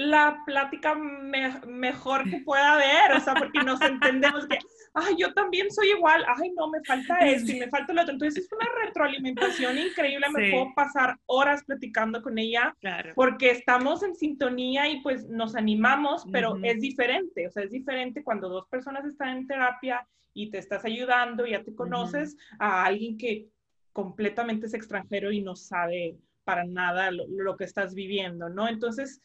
la 0.00 0.42
plática 0.46 0.94
mejor 0.94 2.28
que 2.30 2.38
pueda 2.38 2.74
haber, 2.74 3.18
o 3.18 3.20
sea, 3.20 3.34
porque 3.34 3.58
nos 3.62 3.80
entendemos 3.82 4.46
que, 4.46 4.58
ay, 4.94 5.14
yo 5.18 5.34
también 5.34 5.70
soy 5.70 5.90
igual, 5.90 6.24
ay, 6.26 6.52
no, 6.56 6.70
me 6.70 6.82
falta 6.84 7.18
esto 7.18 7.52
y 7.52 7.60
me 7.60 7.68
falta 7.68 7.92
lo 7.92 8.00
otro. 8.00 8.14
Entonces 8.14 8.44
es 8.44 8.50
una 8.50 8.66
retroalimentación 8.86 9.76
increíble, 9.76 10.26
me 10.30 10.50
puedo 10.52 10.74
pasar 10.74 11.18
horas 11.26 11.62
platicando 11.64 12.22
con 12.22 12.38
ella, 12.38 12.74
porque 13.14 13.50
estamos 13.50 14.02
en 14.02 14.14
sintonía 14.14 14.88
y 14.88 15.02
pues 15.02 15.28
nos 15.28 15.54
animamos, 15.54 16.24
pero 16.32 16.56
es 16.62 16.80
diferente, 16.80 17.46
o 17.48 17.50
sea, 17.50 17.64
es 17.64 17.70
diferente 17.70 18.24
cuando 18.24 18.48
dos 18.48 18.66
personas 18.68 19.04
están 19.04 19.36
en 19.36 19.46
terapia 19.46 20.06
y 20.32 20.50
te 20.50 20.56
estás 20.56 20.86
ayudando, 20.86 21.46
ya 21.46 21.62
te 21.62 21.74
conoces, 21.74 22.38
a 22.58 22.86
alguien 22.86 23.18
que 23.18 23.48
completamente 23.92 24.66
es 24.66 24.72
extranjero 24.72 25.30
y 25.30 25.42
no 25.42 25.56
sabe 25.56 26.16
para 26.44 26.64
nada 26.64 27.10
lo, 27.10 27.26
lo 27.28 27.56
que 27.56 27.64
estás 27.64 27.94
viviendo, 27.94 28.48
¿no? 28.48 28.66
Entonces, 28.66 29.20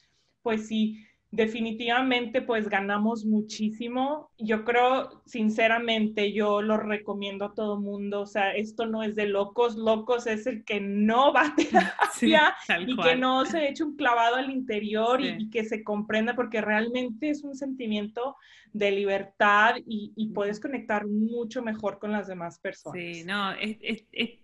pues 0.45 0.67
sí, 0.67 1.03
definitivamente 1.31 2.43
pues 2.43 2.69
ganamos 2.69 3.25
muchísimo. 3.25 4.29
Yo 4.37 4.63
creo, 4.63 5.23
sinceramente, 5.25 6.33
yo 6.33 6.61
lo 6.61 6.77
recomiendo 6.77 7.45
a 7.45 7.55
todo 7.55 7.81
mundo. 7.81 8.21
O 8.21 8.25
sea, 8.27 8.53
esto 8.53 8.85
no 8.85 9.01
es 9.01 9.15
de 9.15 9.25
locos. 9.25 9.75
Locos 9.75 10.27
es 10.27 10.45
el 10.45 10.63
que 10.63 10.79
no 10.79 11.33
va 11.33 11.47
a 11.47 11.55
terapia 11.55 12.55
y 12.87 12.95
que 12.95 13.15
no 13.15 13.43
se 13.45 13.69
eche 13.69 13.83
un 13.83 13.95
clavado 13.95 14.35
al 14.35 14.51
interior 14.51 15.19
y, 15.19 15.49
que 15.49 15.65
se 15.65 15.83
comprenda 15.83 16.35
porque 16.35 16.61
realmente 16.61 17.31
es 17.31 17.43
un 17.43 17.55
sentimiento 17.55 18.35
de 18.71 18.91
libertad 18.91 19.77
y, 19.83 20.31
puedes 20.35 20.59
conectar 20.59 21.07
mucho 21.07 21.63
mejor 21.63 21.97
con 21.97 22.11
las 22.11 22.27
demás 22.27 22.59
personas. 22.59 23.01
Sí, 23.01 23.23
no, 23.23 23.53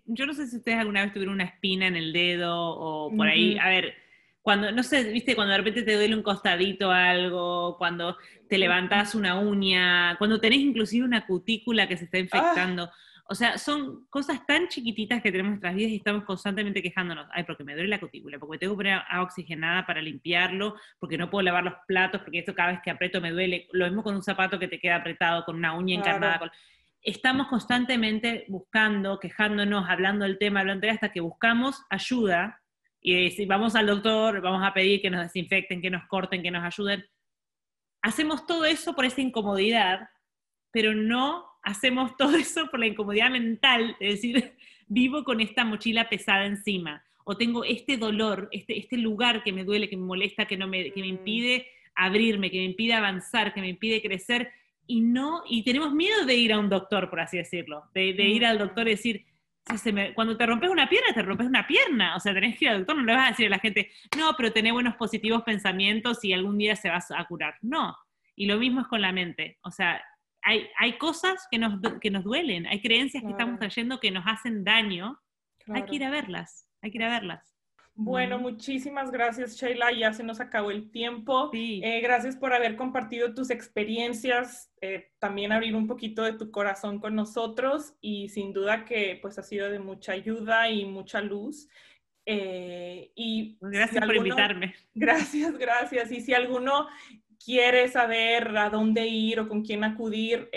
yo 0.05 0.25
no 0.25 0.33
sé 0.33 0.47
si 0.47 0.57
ustedes 0.57 0.79
alguna 0.79 1.03
vez 1.03 1.13
tuvieron 1.13 1.35
una 1.35 1.43
espina 1.43 1.85
en 1.85 1.95
el 1.95 2.11
dedo 2.11 2.57
o 2.57 3.15
por 3.15 3.27
ahí. 3.27 3.59
A 3.59 3.69
ver 3.69 4.00
cuando, 4.41 4.71
no 4.71 4.81
sé, 4.83 5.03
viste, 5.11 5.35
cuando 5.35 5.51
de 5.51 5.59
repente 5.59 5.83
te 5.83 5.95
duele 5.95 6.15
un 6.15 6.23
costadito 6.23 6.91
algo, 6.91 7.77
cuando 7.77 8.17
te 8.49 8.57
levantas 8.57 9.13
una 9.13 9.39
uña, 9.39 10.15
cuando 10.17 10.39
tenés 10.39 10.59
inclusive 10.59 11.05
una 11.05 11.27
cutícula 11.27 11.87
que 11.87 11.97
se 11.97 12.05
está 12.05 12.17
infectando. 12.17 12.89
O 13.25 13.35
sea, 13.35 13.57
son 13.57 14.07
cosas 14.09 14.45
tan 14.45 14.67
chiquititas 14.67 15.21
que 15.21 15.31
tenemos 15.31 15.49
en 15.49 15.53
nuestras 15.53 15.75
vidas 15.75 15.91
y 15.91 15.97
estamos 15.97 16.25
constantemente 16.25 16.81
quejándonos. 16.81 17.27
Ay, 17.31 17.43
porque 17.43 17.63
me 17.63 17.73
duele 17.73 17.87
la 17.87 17.99
cutícula, 17.99 18.39
porque 18.39 18.57
tengo 18.57 18.73
que 18.73 18.77
poner 18.77 19.01
agua 19.07 19.25
oxigenada 19.25 19.85
para 19.85 20.01
limpiarlo, 20.01 20.75
porque 20.99 21.17
no 21.17 21.29
puedo 21.29 21.43
lavar 21.43 21.63
los 21.63 21.75
platos, 21.87 22.21
porque 22.21 22.39
esto 22.39 22.55
cada 22.55 22.71
vez 22.71 22.81
que 22.83 22.89
aprieto 22.89 23.21
me 23.21 23.31
duele. 23.31 23.67
Lo 23.71 23.85
mismo 23.85 24.03
con 24.03 24.15
un 24.15 24.23
zapato 24.23 24.59
que 24.59 24.67
te 24.67 24.79
queda 24.79 24.97
apretado, 24.97 25.45
con 25.45 25.55
una 25.55 25.73
uña 25.73 25.95
encarnada. 25.95 26.51
Estamos 27.01 27.47
constantemente 27.47 28.45
buscando, 28.49 29.19
quejándonos, 29.19 29.87
hablando 29.87 30.25
del 30.25 30.37
tema, 30.37 30.59
hablando 30.59 30.87
de 30.87 30.91
hasta 30.91 31.11
que 31.11 31.21
buscamos 31.21 31.85
ayuda 31.89 32.60
y 33.01 33.31
si 33.31 33.45
vamos 33.45 33.75
al 33.75 33.87
doctor, 33.87 34.41
vamos 34.41 34.61
a 34.63 34.73
pedir 34.73 35.01
que 35.01 35.09
nos 35.09 35.23
desinfecten, 35.23 35.81
que 35.81 35.89
nos 35.89 36.05
corten, 36.07 36.43
que 36.43 36.51
nos 36.51 36.63
ayuden. 36.63 37.03
Hacemos 38.03 38.45
todo 38.45 38.65
eso 38.65 38.93
por 38.93 39.05
esa 39.05 39.21
incomodidad, 39.21 40.09
pero 40.71 40.93
no 40.93 41.45
hacemos 41.63 42.15
todo 42.17 42.35
eso 42.35 42.67
por 42.67 42.79
la 42.79 42.87
incomodidad 42.87 43.31
mental, 43.31 43.95
es 43.99 44.15
decir, 44.15 44.53
vivo 44.87 45.23
con 45.23 45.41
esta 45.41 45.65
mochila 45.65 46.09
pesada 46.09 46.45
encima, 46.45 47.03
o 47.23 47.35
tengo 47.37 47.63
este 47.63 47.97
dolor, 47.97 48.49
este, 48.51 48.77
este 48.77 48.97
lugar 48.97 49.43
que 49.43 49.53
me 49.53 49.63
duele, 49.63 49.89
que 49.89 49.97
me 49.97 50.05
molesta, 50.05 50.45
que, 50.45 50.57
no 50.57 50.67
me, 50.67 50.91
que 50.91 51.01
me 51.01 51.07
mm. 51.07 51.17
impide 51.17 51.67
abrirme, 51.95 52.51
que 52.51 52.57
me 52.57 52.65
impide 52.65 52.93
avanzar, 52.93 53.53
que 53.53 53.61
me 53.61 53.69
impide 53.69 54.01
crecer, 54.01 54.51
y 54.85 55.01
no, 55.01 55.43
y 55.47 55.63
tenemos 55.63 55.93
miedo 55.93 56.25
de 56.25 56.35
ir 56.35 56.53
a 56.53 56.59
un 56.59 56.69
doctor, 56.69 57.09
por 57.09 57.19
así 57.19 57.37
decirlo, 57.37 57.83
de, 57.93 58.13
de 58.13 58.23
ir 58.27 58.45
al 58.45 58.57
doctor 58.57 58.87
y 58.87 58.91
decir, 58.91 59.25
cuando 60.15 60.37
te 60.37 60.45
rompes 60.45 60.69
una 60.69 60.89
pierna, 60.89 61.13
te 61.13 61.21
rompes 61.21 61.47
una 61.47 61.67
pierna. 61.67 62.15
O 62.15 62.19
sea, 62.19 62.33
tenés 62.33 62.57
que 62.57 62.65
ir 62.65 62.71
al 62.71 62.79
doctor, 62.79 62.97
no 62.97 63.03
le 63.03 63.13
vas 63.13 63.27
a 63.27 63.29
decir 63.31 63.47
a 63.47 63.51
la 63.51 63.59
gente, 63.59 63.91
no, 64.17 64.33
pero 64.35 64.51
tenés 64.51 64.73
buenos 64.73 64.95
positivos 64.95 65.43
pensamientos 65.43 66.23
y 66.23 66.33
algún 66.33 66.57
día 66.57 66.75
se 66.75 66.89
vas 66.89 67.11
a 67.11 67.23
curar. 67.25 67.55
No. 67.61 67.95
Y 68.35 68.47
lo 68.47 68.57
mismo 68.57 68.81
es 68.81 68.87
con 68.87 69.01
la 69.01 69.11
mente. 69.11 69.59
O 69.63 69.71
sea, 69.71 70.03
hay, 70.41 70.67
hay 70.77 70.97
cosas 70.97 71.47
que 71.49 71.59
nos, 71.59 71.79
que 71.99 72.09
nos 72.09 72.23
duelen, 72.23 72.65
hay 72.65 72.81
creencias 72.81 73.23
que 73.23 73.29
estamos 73.29 73.59
trayendo 73.59 73.99
que 73.99 74.11
nos 74.11 74.23
hacen 74.25 74.63
daño. 74.63 75.19
Hay 75.67 75.83
que 75.83 75.95
ir 75.95 76.03
a 76.03 76.09
verlas, 76.09 76.67
hay 76.81 76.91
que 76.91 76.97
ir 76.97 77.03
a 77.03 77.09
verlas. 77.09 77.50
Bueno, 77.93 78.39
muchísimas 78.39 79.11
gracias, 79.11 79.55
Sheila. 79.55 79.91
Ya 79.91 80.13
se 80.13 80.23
nos 80.23 80.39
acabó 80.39 80.71
el 80.71 80.89
tiempo. 80.91 81.51
Eh, 81.53 81.99
gracias 82.01 82.35
por 82.35 82.53
haber 82.53 82.75
compartido 82.75 83.33
tus 83.33 83.49
experiencias, 83.49 84.71
eh, 84.81 85.11
también 85.19 85.51
abrir 85.51 85.75
un 85.75 85.87
poquito 85.87 86.23
de 86.23 86.33
tu 86.33 86.51
corazón 86.51 86.99
con 86.99 87.15
nosotros 87.15 87.93
y 88.01 88.29
sin 88.29 88.53
duda 88.53 88.85
que 88.85 89.19
pues 89.21 89.37
ha 89.37 89.43
sido 89.43 89.69
de 89.69 89.79
mucha 89.79 90.13
ayuda 90.13 90.69
y 90.69 90.85
mucha 90.85 91.21
luz. 91.21 91.67
Eh, 92.25 93.11
y 93.15 93.57
gracias 93.59 94.05
por 94.05 94.15
invitarme. 94.15 94.73
Gracias, 94.93 95.57
gracias. 95.57 96.11
Y 96.11 96.21
si 96.21 96.33
alguno 96.33 96.87
quiere 97.43 97.87
saber 97.89 98.55
a 98.57 98.69
dónde 98.69 99.07
ir 99.07 99.39
o 99.41 99.47
con 99.47 99.63
quién 99.63 99.83
acudir, 99.83 100.49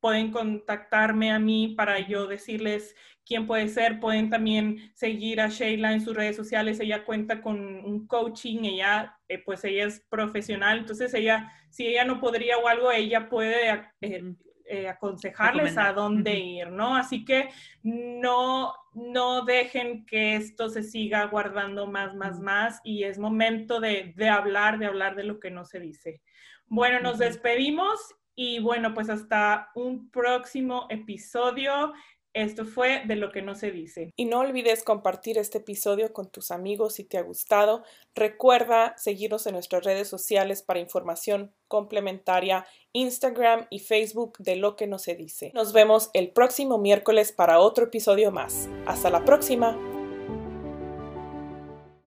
pueden 0.00 0.30
contactarme 0.30 1.32
a 1.32 1.38
mí 1.38 1.74
para 1.76 1.98
yo 1.98 2.26
decirles 2.26 2.94
quién 3.26 3.46
puede 3.46 3.68
ser. 3.68 4.00
Pueden 4.00 4.30
también 4.30 4.92
seguir 4.94 5.40
a 5.40 5.48
Sheila 5.48 5.92
en 5.92 6.00
sus 6.00 6.14
redes 6.14 6.36
sociales. 6.36 6.80
Ella 6.80 7.04
cuenta 7.04 7.40
con 7.40 7.58
un 7.58 8.06
coaching, 8.06 8.64
ella, 8.64 9.18
eh, 9.28 9.38
pues 9.38 9.64
ella 9.64 9.86
es 9.86 10.04
profesional, 10.08 10.78
entonces 10.78 11.12
ella, 11.14 11.50
si 11.70 11.86
ella 11.86 12.04
no 12.04 12.20
podría 12.20 12.58
o 12.58 12.68
algo, 12.68 12.90
ella 12.90 13.28
puede 13.28 13.70
eh, 14.00 14.34
eh, 14.66 14.88
aconsejarles 14.88 15.76
a 15.76 15.92
dónde 15.92 16.38
ir, 16.38 16.70
¿no? 16.70 16.96
Así 16.96 17.24
que 17.24 17.50
no, 17.82 18.74
no 18.94 19.44
dejen 19.44 20.06
que 20.06 20.36
esto 20.36 20.68
se 20.68 20.82
siga 20.82 21.26
guardando 21.26 21.86
más, 21.86 22.14
más, 22.14 22.40
más 22.40 22.80
y 22.82 23.04
es 23.04 23.18
momento 23.18 23.80
de, 23.80 24.14
de 24.16 24.28
hablar, 24.28 24.78
de 24.78 24.86
hablar 24.86 25.16
de 25.16 25.24
lo 25.24 25.38
que 25.38 25.50
no 25.50 25.64
se 25.64 25.80
dice. 25.80 26.22
Bueno, 26.66 27.00
nos 27.00 27.18
despedimos 27.18 28.14
y 28.34 28.58
bueno, 28.58 28.94
pues 28.94 29.08
hasta 29.10 29.70
un 29.74 30.10
próximo 30.10 30.86
episodio. 30.90 31.92
Esto 32.34 32.64
fue 32.64 33.02
de 33.06 33.16
lo 33.16 33.30
que 33.30 33.42
no 33.42 33.54
se 33.54 33.70
dice. 33.70 34.12
Y 34.16 34.24
no 34.24 34.40
olvides 34.40 34.82
compartir 34.82 35.38
este 35.38 35.58
episodio 35.58 36.12
con 36.12 36.30
tus 36.30 36.50
amigos 36.50 36.94
si 36.94 37.04
te 37.04 37.16
ha 37.16 37.22
gustado. 37.22 37.84
Recuerda 38.14 38.94
seguirnos 38.98 39.46
en 39.46 39.54
nuestras 39.54 39.84
redes 39.84 40.08
sociales 40.08 40.62
para 40.62 40.80
información 40.80 41.52
complementaria, 41.68 42.66
Instagram 42.92 43.66
y 43.70 43.78
Facebook 43.78 44.38
de 44.38 44.56
lo 44.56 44.76
que 44.76 44.86
no 44.86 44.98
se 44.98 45.14
dice. 45.14 45.52
Nos 45.54 45.72
vemos 45.72 46.10
el 46.12 46.30
próximo 46.30 46.78
miércoles 46.78 47.32
para 47.32 47.60
otro 47.60 47.84
episodio 47.84 48.32
más. 48.32 48.68
Hasta 48.86 49.10
la 49.10 49.24
próxima. 49.24 49.93